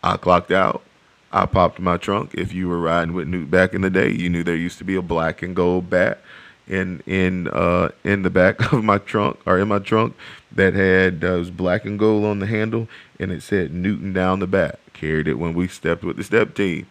I 0.01 0.15
clocked 0.15 0.51
out. 0.51 0.81
I 1.29 1.47
popped 1.47 1.81
my 1.81 1.97
trunk. 1.97 2.31
If 2.33 2.53
you 2.53 2.69
were 2.69 2.79
riding 2.79 3.13
with 3.13 3.27
Newt 3.27 3.51
back 3.51 3.73
in 3.73 3.81
the 3.81 3.89
day, 3.89 4.09
you 4.09 4.29
knew 4.29 4.45
there 4.45 4.55
used 4.55 4.77
to 4.77 4.85
be 4.85 4.95
a 4.95 5.01
black 5.01 5.41
and 5.41 5.53
gold 5.53 5.89
bat 5.89 6.21
in 6.67 7.01
in 7.05 7.47
uh, 7.49 7.89
in 8.03 8.21
the 8.23 8.29
back 8.29 8.71
of 8.73 8.83
my 8.83 8.97
trunk 8.97 9.39
or 9.45 9.59
in 9.59 9.67
my 9.67 9.79
trunk 9.79 10.15
that 10.51 10.73
had 10.73 11.23
uh, 11.23 11.37
was 11.37 11.49
black 11.49 11.85
and 11.85 11.97
gold 11.99 12.25
on 12.25 12.39
the 12.39 12.45
handle, 12.45 12.87
and 13.19 13.31
it 13.31 13.41
said 13.41 13.73
Newton 13.73 14.13
down 14.13 14.39
the 14.39 14.47
back. 14.47 14.79
Carried 14.93 15.27
it 15.27 15.39
when 15.39 15.53
we 15.53 15.67
stepped 15.67 16.03
with 16.03 16.17
the 16.17 16.23
step 16.23 16.55
team. 16.55 16.87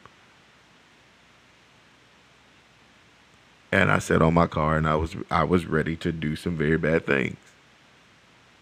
And 3.72 3.90
I 3.90 3.98
sat 3.98 4.22
on 4.22 4.34
my 4.34 4.46
car, 4.46 4.76
and 4.76 4.88
I 4.88 4.94
was 4.94 5.16
I 5.30 5.44
was 5.44 5.66
ready 5.66 5.96
to 5.96 6.12
do 6.12 6.36
some 6.36 6.56
very 6.56 6.78
bad 6.78 7.06
things 7.06 7.36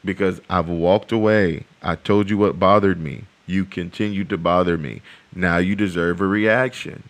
because 0.05 0.41
I've 0.51 0.69
walked 0.69 1.13
away. 1.13 1.65
I 1.83 1.97
told 1.97 2.31
you 2.31 2.39
what 2.39 2.59
bothered 2.59 3.01
me. 3.01 3.25
You 3.47 3.65
continue 3.65 4.25
to 4.25 4.39
bother 4.39 4.77
me. 4.77 5.03
Now 5.35 5.59
you 5.59 5.77
deserve 5.77 6.21
a 6.21 6.27
reaction. 6.27 7.05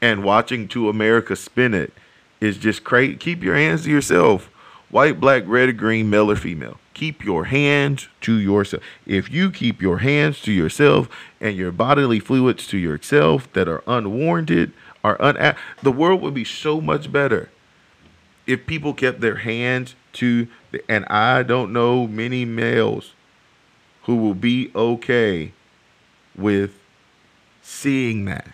And 0.00 0.22
watching 0.22 0.68
To 0.68 0.88
America 0.88 1.34
spin 1.34 1.74
it 1.74 1.92
is 2.40 2.58
just 2.58 2.84
crazy. 2.84 3.16
Keep 3.16 3.42
your 3.42 3.56
hands 3.56 3.84
to 3.84 3.90
yourself. 3.90 4.50
White, 4.90 5.18
black, 5.18 5.44
red, 5.46 5.76
green, 5.76 6.10
male 6.10 6.30
or 6.30 6.36
female. 6.36 6.78
Keep 6.94 7.24
your 7.24 7.44
hands 7.44 8.08
to 8.22 8.34
yourself. 8.34 8.82
If 9.04 9.30
you 9.30 9.50
keep 9.50 9.82
your 9.82 9.98
hands 9.98 10.40
to 10.42 10.52
yourself 10.52 11.08
and 11.40 11.56
your 11.56 11.72
bodily 11.72 12.20
fluids 12.20 12.66
to 12.68 12.78
yourself 12.78 13.52
that 13.52 13.68
are 13.68 13.82
unwarranted, 13.86 14.72
are 15.02 15.20
un 15.20 15.54
the 15.82 15.92
world 15.92 16.22
would 16.22 16.34
be 16.34 16.44
so 16.44 16.80
much 16.80 17.12
better 17.12 17.50
if 18.46 18.66
people 18.66 18.94
kept 18.94 19.20
their 19.20 19.36
hands 19.36 19.94
to 20.14 20.46
the, 20.70 20.82
and 20.88 21.04
I 21.06 21.42
don't 21.42 21.72
know 21.72 22.06
many 22.06 22.44
males 22.44 23.14
who 24.04 24.16
will 24.16 24.34
be 24.34 24.70
okay 24.74 25.52
with 26.36 26.72
seeing 27.62 28.26
that, 28.26 28.48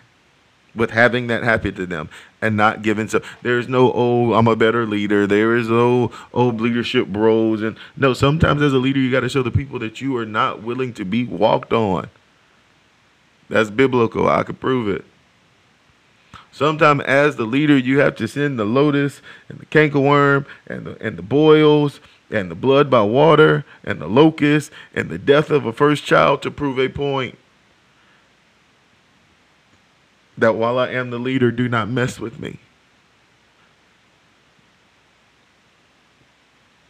with 0.75 0.91
having 0.91 1.27
that 1.27 1.43
happen 1.43 1.75
to 1.75 1.85
them, 1.85 2.09
and 2.41 2.55
not 2.55 2.81
giving 2.81 3.07
so. 3.07 3.21
There's 3.41 3.67
no 3.67 3.91
oh 3.93 4.33
I'm 4.33 4.47
a 4.47 4.55
better 4.55 4.85
leader. 4.85 5.27
There 5.27 5.55
is 5.55 5.69
no 5.69 6.11
oh 6.33 6.47
leadership 6.47 7.07
bros 7.07 7.61
and 7.61 7.77
no. 7.95 8.13
Sometimes 8.13 8.61
as 8.61 8.73
a 8.73 8.77
leader 8.77 8.99
you 8.99 9.11
got 9.11 9.21
to 9.21 9.29
show 9.29 9.43
the 9.43 9.51
people 9.51 9.79
that 9.79 10.01
you 10.01 10.15
are 10.17 10.25
not 10.25 10.63
willing 10.63 10.93
to 10.93 11.05
be 11.05 11.25
walked 11.25 11.73
on. 11.73 12.09
That's 13.49 13.69
biblical. 13.69 14.29
I 14.29 14.43
could 14.43 14.59
prove 14.59 14.87
it. 14.87 15.05
Sometimes 16.51 17.03
as 17.03 17.37
the 17.37 17.45
leader, 17.45 17.77
you 17.77 17.99
have 17.99 18.15
to 18.17 18.27
send 18.27 18.59
the 18.59 18.65
lotus 18.65 19.21
and 19.49 19.59
the 19.59 19.65
cankerworm 19.65 20.45
and 20.67 20.85
the 20.85 21.05
and 21.05 21.17
the 21.17 21.23
boils 21.23 21.99
and 22.29 22.49
the 22.49 22.55
blood 22.55 22.89
by 22.89 23.01
water 23.01 23.65
and 23.83 23.99
the 24.01 24.07
locust 24.07 24.71
and 24.93 25.09
the 25.09 25.17
death 25.17 25.49
of 25.49 25.65
a 25.65 25.73
first 25.73 26.05
child 26.05 26.41
to 26.41 26.51
prove 26.51 26.79
a 26.79 26.89
point 26.89 27.37
that 30.41 30.55
while 30.55 30.77
I 30.77 30.89
am 30.89 31.09
the 31.09 31.19
leader, 31.19 31.51
do 31.51 31.69
not 31.69 31.89
mess 31.89 32.19
with 32.19 32.39
me. 32.39 32.59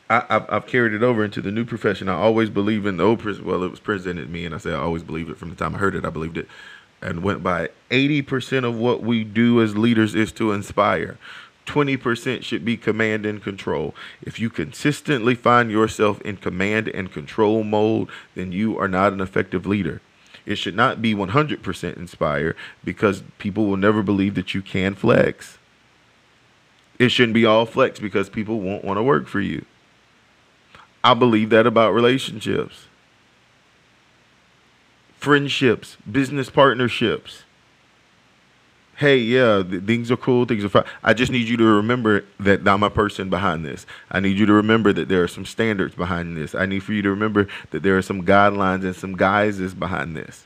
I, 0.10 0.26
have 0.30 0.46
I've 0.50 0.68
carried 0.68 0.94
it 0.94 1.04
over 1.04 1.24
into 1.24 1.42
the 1.42 1.52
new 1.52 1.64
profession. 1.64 2.10
I 2.10 2.16
always 2.16 2.50
believe 2.50 2.86
in 2.86 2.98
the 2.98 3.06
old. 3.06 3.24
Well, 3.24 3.64
it 3.64 3.72
was 3.72 3.80
presented 3.80 4.26
to 4.26 4.30
me, 4.30 4.46
and 4.46 4.54
I 4.54 4.58
say 4.58 4.72
I 4.72 4.80
always 4.80 5.04
believed 5.04 5.30
it 5.30 5.38
from 5.38 5.50
the 5.50 5.56
time 5.56 5.76
I 5.76 5.78
heard 5.78 5.96
it. 5.96 6.04
I 6.04 6.10
believed 6.10 6.38
it, 6.38 6.48
and 7.02 7.24
went 7.24 7.44
by. 7.44 7.70
Eighty 7.92 8.22
percent 8.22 8.66
of 8.66 8.76
what 8.76 9.02
we 9.04 9.24
do 9.24 9.62
as 9.62 9.78
leaders 9.78 10.16
is 10.16 10.32
to 10.34 10.52
inspire. 10.52 11.18
20% 11.68 12.42
should 12.42 12.66
be 12.66 12.76
command 12.76 13.24
and 13.24 13.42
control. 13.42 13.94
If 14.24 14.40
you 14.40 14.50
consistently 14.50 15.36
find 15.36 15.70
yourself 15.72 16.20
in 16.22 16.38
command 16.38 16.88
and 16.88 17.14
control 17.14 17.64
mode, 17.64 18.10
then 18.34 18.52
you 18.52 18.80
are 18.80 18.88
not 18.88 19.14
an 19.14 19.22
effective 19.22 19.68
leader. 19.68 20.02
It 20.46 20.56
should 20.56 20.76
not 20.76 21.02
be 21.02 21.14
100% 21.14 21.98
inspired 21.98 22.56
because 22.84 23.24
people 23.38 23.68
will 23.68 23.78
never 23.78 24.02
believe 24.02 24.36
that 24.36 24.54
you 24.54 24.62
can 24.62 24.96
flex. 24.96 25.58
It 27.00 27.10
shouldn't 27.10 27.34
be 27.34 27.46
all 27.46 27.66
flex 27.66 28.00
because 28.00 28.30
people 28.30 28.60
won't 28.60 28.84
want 28.84 28.98
to 28.98 29.04
work 29.04 29.28
for 29.28 29.40
you. 29.40 29.66
I 31.04 31.14
believe 31.14 31.50
that 31.50 31.66
about 31.66 31.94
relationships, 31.94 32.86
friendships, 35.18 35.98
business 36.10 36.50
partnerships 36.50 37.44
hey, 39.02 39.18
yeah, 39.18 39.64
th- 39.68 39.84
things 39.84 40.12
are 40.12 40.18
cool, 40.18 40.46
things 40.46 40.64
are 40.64 40.70
fine. 40.70 40.86
I 41.04 41.16
just 41.16 41.32
need 41.32 41.48
you 41.48 41.58
to 41.58 41.64
remember 41.64 42.24
that 42.40 42.68
I'm 42.68 42.84
a 42.84 42.90
person 42.92 43.32
behind 43.32 43.66
this. 43.66 43.88
I 44.12 44.20
need 44.20 44.38
you 44.38 44.46
to 44.46 44.54
remember 44.54 44.94
that 44.94 45.10
there 45.10 45.24
are 45.24 45.28
some 45.28 45.44
standards 45.44 45.96
behind 45.96 46.38
this. 46.38 46.54
I 46.54 46.68
need 46.68 46.84
for 46.84 46.94
you 46.94 47.02
to 47.02 47.10
remember 47.10 47.48
that 47.72 47.82
there 47.82 47.98
are 47.98 48.04
some 48.04 48.24
guidelines 48.24 48.84
and 48.84 48.96
some 48.96 49.18
guises 49.18 49.74
behind 49.74 50.16
this. 50.16 50.46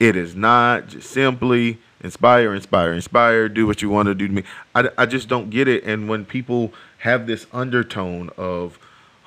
It 0.00 0.16
is 0.16 0.34
not 0.34 0.88
just 0.88 1.10
simply 1.10 1.78
inspire, 2.02 2.54
inspire, 2.54 2.94
inspire, 2.94 3.50
do 3.50 3.66
what 3.66 3.82
you 3.82 3.90
want 3.90 4.06
to 4.06 4.14
do 4.14 4.26
to 4.26 4.32
me. 4.32 4.44
I, 4.74 4.88
I 4.96 5.04
just 5.04 5.28
don't 5.28 5.50
get 5.50 5.68
it. 5.68 5.84
And 5.84 6.08
when 6.08 6.24
people 6.24 6.72
have 6.98 7.26
this 7.26 7.46
undertone 7.52 8.30
of, 8.38 8.78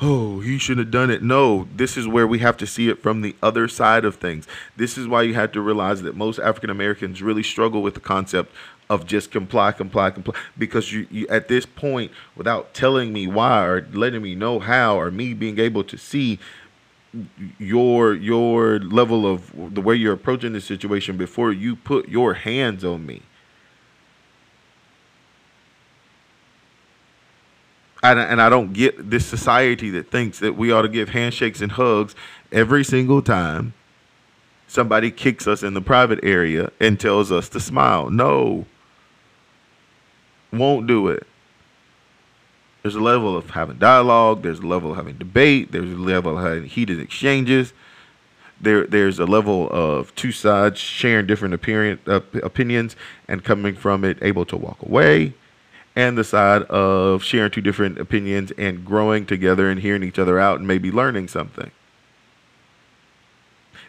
oh, 0.02 0.40
he 0.40 0.58
shouldn't 0.58 0.88
have 0.88 0.92
done 0.92 1.12
it. 1.12 1.22
No, 1.22 1.68
this 1.76 1.96
is 1.96 2.08
where 2.08 2.28
we 2.28 2.40
have 2.40 2.58
to 2.58 2.68
see 2.68 2.90
it 2.90 3.02
from 3.02 3.22
the 3.22 3.36
other 3.42 3.68
side 3.68 4.04
of 4.04 4.16
things. 4.16 4.48
This 4.76 4.98
is 4.98 5.08
why 5.08 5.22
you 5.22 5.36
have 5.36 5.52
to 5.54 5.62
realize 5.62 6.02
that 6.02 6.16
most 6.16 6.40
African 6.40 6.70
Americans 6.70 7.22
really 7.22 7.44
struggle 7.44 7.82
with 7.82 7.94
the 7.94 8.00
concept 8.00 8.52
of 8.90 9.06
just 9.06 9.32
comply, 9.32 9.72
comply, 9.72 10.10
comply. 10.10 10.36
Because 10.58 10.92
you, 10.92 11.08
you, 11.12 11.28
at 11.28 11.48
this 11.48 11.66
point, 11.66 12.12
without 12.36 12.74
telling 12.74 13.14
me 13.14 13.28
why 13.28 13.64
or 13.66 13.88
letting 13.94 14.24
me 14.24 14.36
know 14.36 14.60
how, 14.60 15.00
or 15.00 15.12
me 15.12 15.34
being 15.34 15.60
able 15.60 15.84
to 15.84 15.98
see 15.98 16.40
your 17.60 18.14
your 18.14 18.80
level 18.80 19.28
of 19.28 19.74
the 19.74 19.82
way 19.82 19.94
you're 19.94 20.14
approaching 20.14 20.54
the 20.54 20.62
situation 20.62 21.18
before 21.18 21.52
you 21.52 21.76
put 21.76 22.08
your 22.08 22.36
hands 22.36 22.86
on 22.86 23.06
me 23.06 23.22
and, 28.04 28.20
and 28.20 28.42
I 28.42 28.50
don't 28.50 28.74
get 28.74 29.10
this 29.10 29.26
society 29.26 29.90
that 29.92 30.10
thinks 30.10 30.40
that 30.40 30.56
we 30.56 30.72
ought 30.72 30.84
to 30.84 30.90
give 30.90 31.10
handshakes 31.10 31.62
and 31.62 31.72
hugs 31.72 32.16
every 32.52 32.84
single 32.84 33.22
time 33.22 33.74
somebody 34.72 35.12
kicks 35.12 35.48
us 35.48 35.64
in 35.64 35.74
the 35.74 35.82
private 35.82 36.20
area 36.24 36.72
and 36.80 36.98
tells 37.00 37.32
us 37.32 37.50
to 37.50 37.60
smile. 37.60 38.10
No, 38.10 38.66
won't 40.52 40.88
do 40.88 41.10
it. 41.10 41.28
There's 42.82 42.96
a 42.96 43.02
level 43.02 43.36
of 43.36 43.52
having 43.52 43.78
dialogue. 43.78 44.42
There's 44.42 44.60
a 44.60 44.66
level 44.66 44.92
of 44.92 44.98
having 44.98 45.18
debate. 45.18 45.72
There's 45.72 45.92
a 45.92 45.96
level 45.96 46.38
of 46.38 46.44
having 46.44 46.66
heated 46.66 47.00
exchanges. 47.00 47.74
There, 48.60 48.88
there's 48.88 49.20
a 49.20 49.26
level 49.26 49.70
of 49.72 50.16
two 50.16 50.32
sides 50.32 50.80
sharing 50.80 51.28
different 51.28 51.54
appearance, 51.54 52.00
uh, 52.08 52.22
opinions 52.42 52.96
and 53.28 53.44
coming 53.44 53.76
from 53.76 54.06
it 54.06 54.18
able 54.22 54.46
to 54.46 54.58
walk 54.58 54.82
away 54.82 55.34
and 55.96 56.18
the 56.18 56.24
side 56.24 56.64
of 56.64 57.24
sharing 57.24 57.52
two 57.52 57.62
different 57.62 58.00
opinions 58.00 58.52
and 58.58 58.86
growing 58.86 59.26
together 59.26 59.70
and 59.70 59.82
hearing 59.82 60.04
each 60.04 60.20
other 60.20 60.40
out 60.40 60.60
and 60.60 60.68
maybe 60.68 60.92
learning 60.92 61.28
something. 61.28 61.72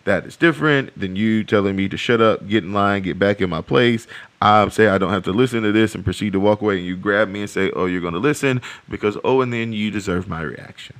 That 0.04 0.26
is 0.26 0.36
different 0.36 0.98
than 0.98 1.14
you 1.14 1.44
telling 1.44 1.76
me 1.76 1.88
to 1.88 1.96
shut 1.96 2.20
up, 2.20 2.48
get 2.48 2.64
in 2.64 2.72
line, 2.72 3.02
get 3.02 3.20
back 3.20 3.40
in 3.40 3.48
my 3.48 3.60
place. 3.60 4.08
I 4.40 4.68
say 4.68 4.88
I 4.88 4.98
don't 4.98 5.12
have 5.12 5.22
to 5.24 5.32
listen 5.32 5.62
to 5.62 5.70
this 5.70 5.94
and 5.94 6.02
proceed 6.04 6.32
to 6.32 6.40
walk 6.40 6.60
away, 6.60 6.78
and 6.78 6.86
you 6.86 6.96
grab 6.96 7.28
me 7.28 7.42
and 7.42 7.50
say, 7.50 7.70
Oh, 7.70 7.86
you're 7.86 8.00
going 8.00 8.14
to 8.14 8.18
listen 8.18 8.60
because, 8.88 9.16
oh, 9.22 9.40
and 9.42 9.52
then 9.52 9.72
you 9.72 9.92
deserve 9.92 10.26
my 10.26 10.42
reaction. 10.42 10.96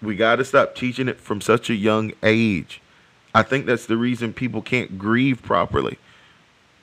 We 0.00 0.14
got 0.14 0.36
to 0.36 0.44
stop 0.44 0.76
teaching 0.76 1.08
it 1.08 1.20
from 1.20 1.40
such 1.40 1.68
a 1.68 1.74
young 1.74 2.12
age. 2.22 2.80
I 3.34 3.42
think 3.42 3.66
that's 3.66 3.86
the 3.86 3.96
reason 3.96 4.32
people 4.32 4.62
can't 4.62 4.98
grieve 4.98 5.42
properly. 5.42 5.98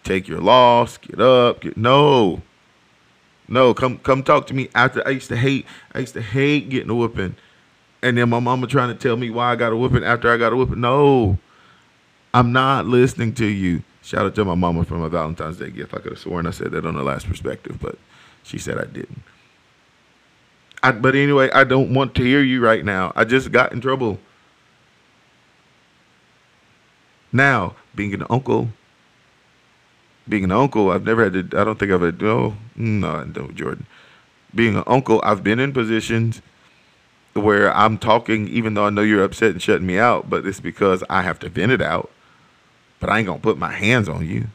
Take 0.07 0.29
your 0.29 0.39
loss, 0.39 0.95
get 0.95 1.19
up, 1.19 1.59
get 1.59 1.75
no. 1.75 2.41
No, 3.49 3.73
come 3.73 3.97
come 3.97 4.23
talk 4.23 4.47
to 4.47 4.53
me 4.53 4.69
after 4.73 5.05
I 5.05 5.09
used 5.09 5.27
to 5.27 5.35
hate 5.35 5.65
I 5.93 5.99
used 5.99 6.13
to 6.13 6.21
hate 6.21 6.69
getting 6.69 6.89
a 6.89 6.95
whooping. 6.95 7.35
And 8.01 8.17
then 8.17 8.29
my 8.29 8.39
mama 8.39 8.67
trying 8.67 8.87
to 8.87 8.95
tell 8.95 9.17
me 9.17 9.29
why 9.29 9.51
I 9.51 9.57
got 9.57 9.73
a 9.73 9.75
whooping 9.75 10.05
after 10.05 10.31
I 10.31 10.37
got 10.37 10.53
a 10.53 10.55
whooping. 10.55 10.79
No. 10.79 11.37
I'm 12.33 12.53
not 12.53 12.85
listening 12.85 13.33
to 13.33 13.45
you. 13.45 13.83
Shout 14.01 14.25
out 14.25 14.35
to 14.35 14.45
my 14.45 14.55
mama 14.55 14.85
for 14.85 14.93
my 14.93 15.09
Valentine's 15.09 15.57
Day 15.57 15.71
gift. 15.71 15.93
I 15.93 15.97
could 15.97 16.13
have 16.13 16.19
sworn 16.19 16.47
I 16.47 16.51
said 16.51 16.71
that 16.71 16.85
on 16.85 16.95
the 16.95 17.03
last 17.03 17.27
perspective, 17.27 17.77
but 17.81 17.97
she 18.43 18.57
said 18.57 18.77
I 18.77 18.85
didn't. 18.85 19.23
I, 20.83 20.93
but 20.93 21.15
anyway, 21.15 21.49
I 21.51 21.65
don't 21.65 21.93
want 21.93 22.15
to 22.15 22.23
hear 22.23 22.41
you 22.41 22.63
right 22.63 22.85
now. 22.85 23.11
I 23.13 23.25
just 23.25 23.51
got 23.51 23.73
in 23.73 23.81
trouble. 23.81 24.19
Now, 27.33 27.75
being 27.93 28.13
an 28.13 28.23
uncle, 28.29 28.69
being 30.27 30.43
an 30.43 30.51
uncle, 30.51 30.91
I've 30.91 31.05
never 31.05 31.23
had 31.23 31.51
to, 31.51 31.59
I 31.59 31.63
don't 31.63 31.79
think 31.79 31.91
I've 31.91 32.01
had, 32.01 32.21
no, 32.21 32.57
no, 32.75 33.23
no, 33.23 33.47
Jordan. 33.51 33.85
Being 34.53 34.75
an 34.75 34.83
uncle, 34.87 35.21
I've 35.23 35.43
been 35.43 35.59
in 35.59 35.73
positions 35.73 36.41
where 37.33 37.73
I'm 37.75 37.97
talking, 37.97 38.47
even 38.47 38.73
though 38.73 38.85
I 38.85 38.89
know 38.89 39.01
you're 39.01 39.23
upset 39.23 39.51
and 39.51 39.61
shutting 39.61 39.85
me 39.85 39.99
out, 39.99 40.29
but 40.29 40.45
it's 40.45 40.59
because 40.59 41.03
I 41.09 41.21
have 41.21 41.39
to 41.39 41.49
vent 41.49 41.71
it 41.71 41.81
out. 41.81 42.09
But 42.99 43.09
I 43.09 43.19
ain't 43.19 43.27
gonna 43.27 43.39
put 43.39 43.57
my 43.57 43.71
hands 43.71 44.09
on 44.09 44.27
you. 44.27 44.47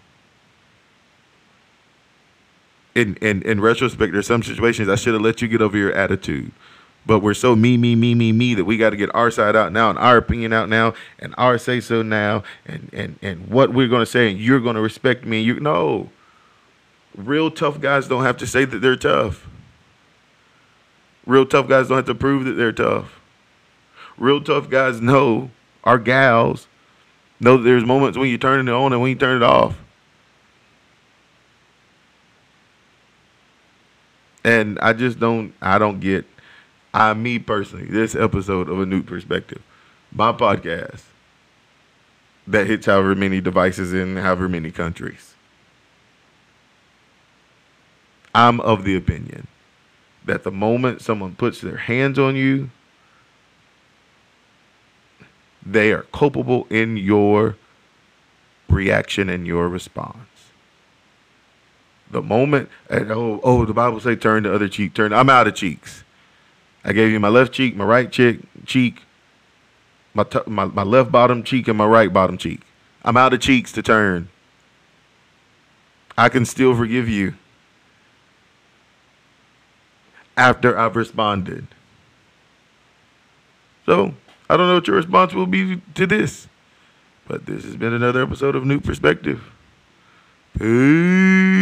In 2.95 3.17
in 3.17 3.43
in 3.43 3.61
retrospect, 3.61 4.13
there's 4.13 4.27
some 4.27 4.43
situations 4.43 4.89
I 4.89 4.97
should 4.97 5.15
have 5.15 5.23
let 5.23 5.41
you 5.41 5.49
get 5.49 5.63
over 5.63 5.77
your 5.77 5.93
attitude. 5.93 6.51
But 7.05 7.19
we're 7.19 7.35
so 7.35 7.57
me, 7.57 7.77
me, 7.77 7.97
me, 7.97 8.15
me, 8.15 8.31
me 8.33 8.55
that 8.55 8.65
we 8.65 8.77
got 8.77 8.91
to 8.91 8.97
get 8.97 9.12
our 9.15 9.31
side 9.31 9.57
out 9.57 9.73
now 9.73 9.91
and 9.91 9.99
our 9.99 10.17
opinion 10.17 10.53
out 10.53 10.69
now 10.69 10.95
and 11.19 11.35
our 11.37 11.59
say 11.59 11.81
so 11.81 12.03
now 12.03 12.45
and 12.65 12.88
and 12.93 13.19
and 13.21 13.49
what 13.49 13.75
we're 13.75 13.88
gonna 13.88 14.07
say 14.07 14.31
and 14.31 14.38
you're 14.38 14.61
gonna 14.61 14.81
respect 14.81 15.25
me. 15.25 15.41
You 15.41 15.59
no. 15.59 16.11
Real 17.17 17.51
tough 17.51 17.81
guys 17.81 18.09
don't 18.09 18.25
have 18.25 18.37
to 18.38 18.47
say 18.47 18.65
that 18.65 18.79
they're 18.79 18.97
tough. 18.97 19.49
Real 21.27 21.45
tough 21.45 21.69
guys 21.69 21.88
don't 21.88 21.99
have 21.99 22.07
to 22.07 22.15
prove 22.15 22.45
that 22.45 22.53
they're 22.53 22.73
tough. 22.73 23.21
Real 24.17 24.43
tough 24.43 24.69
guys 24.71 25.01
know, 25.01 25.51
our 25.85 25.99
gals, 25.99 26.67
know 27.41 27.57
that 27.57 27.65
there's 27.65 27.85
moments 27.85 28.17
when 28.17 28.29
you 28.29 28.38
turn 28.38 28.69
it 28.69 28.73
on 28.73 28.93
and 28.93 29.01
when 29.01 29.11
you 29.11 29.17
turn 29.17 29.37
it 29.37 29.43
off. 29.43 29.79
And 34.45 34.79
I 34.81 34.93
just 34.93 35.21
don't, 35.21 35.55
I 35.62 35.79
don't 35.79 36.01
get, 36.01 36.25
I, 36.94 37.14
me 37.14 37.38
personally, 37.38 37.87
this 37.87 38.14
episode 38.14 38.68
of 38.68 38.81
A 38.81 38.87
New 38.87 39.02
Perspective, 39.02 39.62
my 40.12 40.33
podcast 40.33 41.02
that 42.46 42.66
hits 42.66 42.87
however 42.87 43.14
many 43.14 43.40
devices 43.40 43.92
in 43.92 44.16
however 44.16 44.48
many 44.48 44.70
countries. 44.70 45.35
I'm 48.35 48.61
of 48.61 48.85
the 48.85 48.96
opinion 48.96 49.46
that 50.24 50.42
the 50.42 50.50
moment 50.50 51.00
someone 51.00 51.35
puts 51.35 51.61
their 51.61 51.76
hands 51.76 52.18
on 52.18 52.37
you, 52.37 52.70
they 55.64 55.92
are 55.92 56.02
culpable 56.12 56.66
in 56.70 56.96
your 56.96 57.57
reaction 58.68 59.28
and 59.28 59.46
your 59.46 59.68
response. 59.68 60.16
The 62.11 62.22
moment, 62.22 62.68
and 62.90 63.11
oh, 63.11 63.40
oh, 63.42 63.64
the 63.64 63.72
Bible 63.72 64.00
say 64.00 64.16
turn 64.16 64.42
the 64.42 64.55
other 64.55 64.68
cheek, 64.68 64.92
turn. 64.92 65.12
I'm 65.12 65.31
out 65.31 65.46
of 65.46 65.55
cheeks. 65.55 66.05
I 66.85 66.92
gave 66.92 67.11
you 67.11 67.21
my 67.21 67.29
left 67.29 67.53
cheek, 67.53 67.77
my 67.77 67.85
right 67.85 68.11
cheek, 68.11 68.40
cheek, 68.66 69.03
my, 70.14 70.25
t- 70.25 70.40
my 70.47 70.64
my 70.64 70.83
left 70.83 71.12
bottom 71.12 71.42
cheek, 71.42 71.68
and 71.68 71.79
my 71.79 71.87
right 71.87 72.12
bottom 72.12 72.37
cheek. 72.37 72.61
I'm 73.05 73.16
out 73.16 73.33
of 73.33 73.40
cheeks 73.40 73.73
to 73.73 73.83
turn. 73.83 74.29
I 76.16 76.29
can 76.29 76.45
still 76.45 76.77
forgive 76.77 77.09
you 77.09 77.35
after 80.37 80.79
I've 80.79 80.97
responded. 80.97 81.66
So 83.87 84.14
I 84.49 84.57
don't 84.57 84.68
know 84.68 84.75
what 84.75 84.87
your 84.87 84.97
response 84.97 85.35
will 85.35 85.47
be 85.47 85.81
to 85.95 86.07
this, 86.07 86.49
but 87.27 87.47
this 87.47 87.64
has 87.64 87.77
been 87.77 87.92
another 87.92 88.23
episode 88.23 88.55
of 88.55 88.64
New 88.64 88.81
Perspective. 88.81 89.42
Peace. 90.59 91.62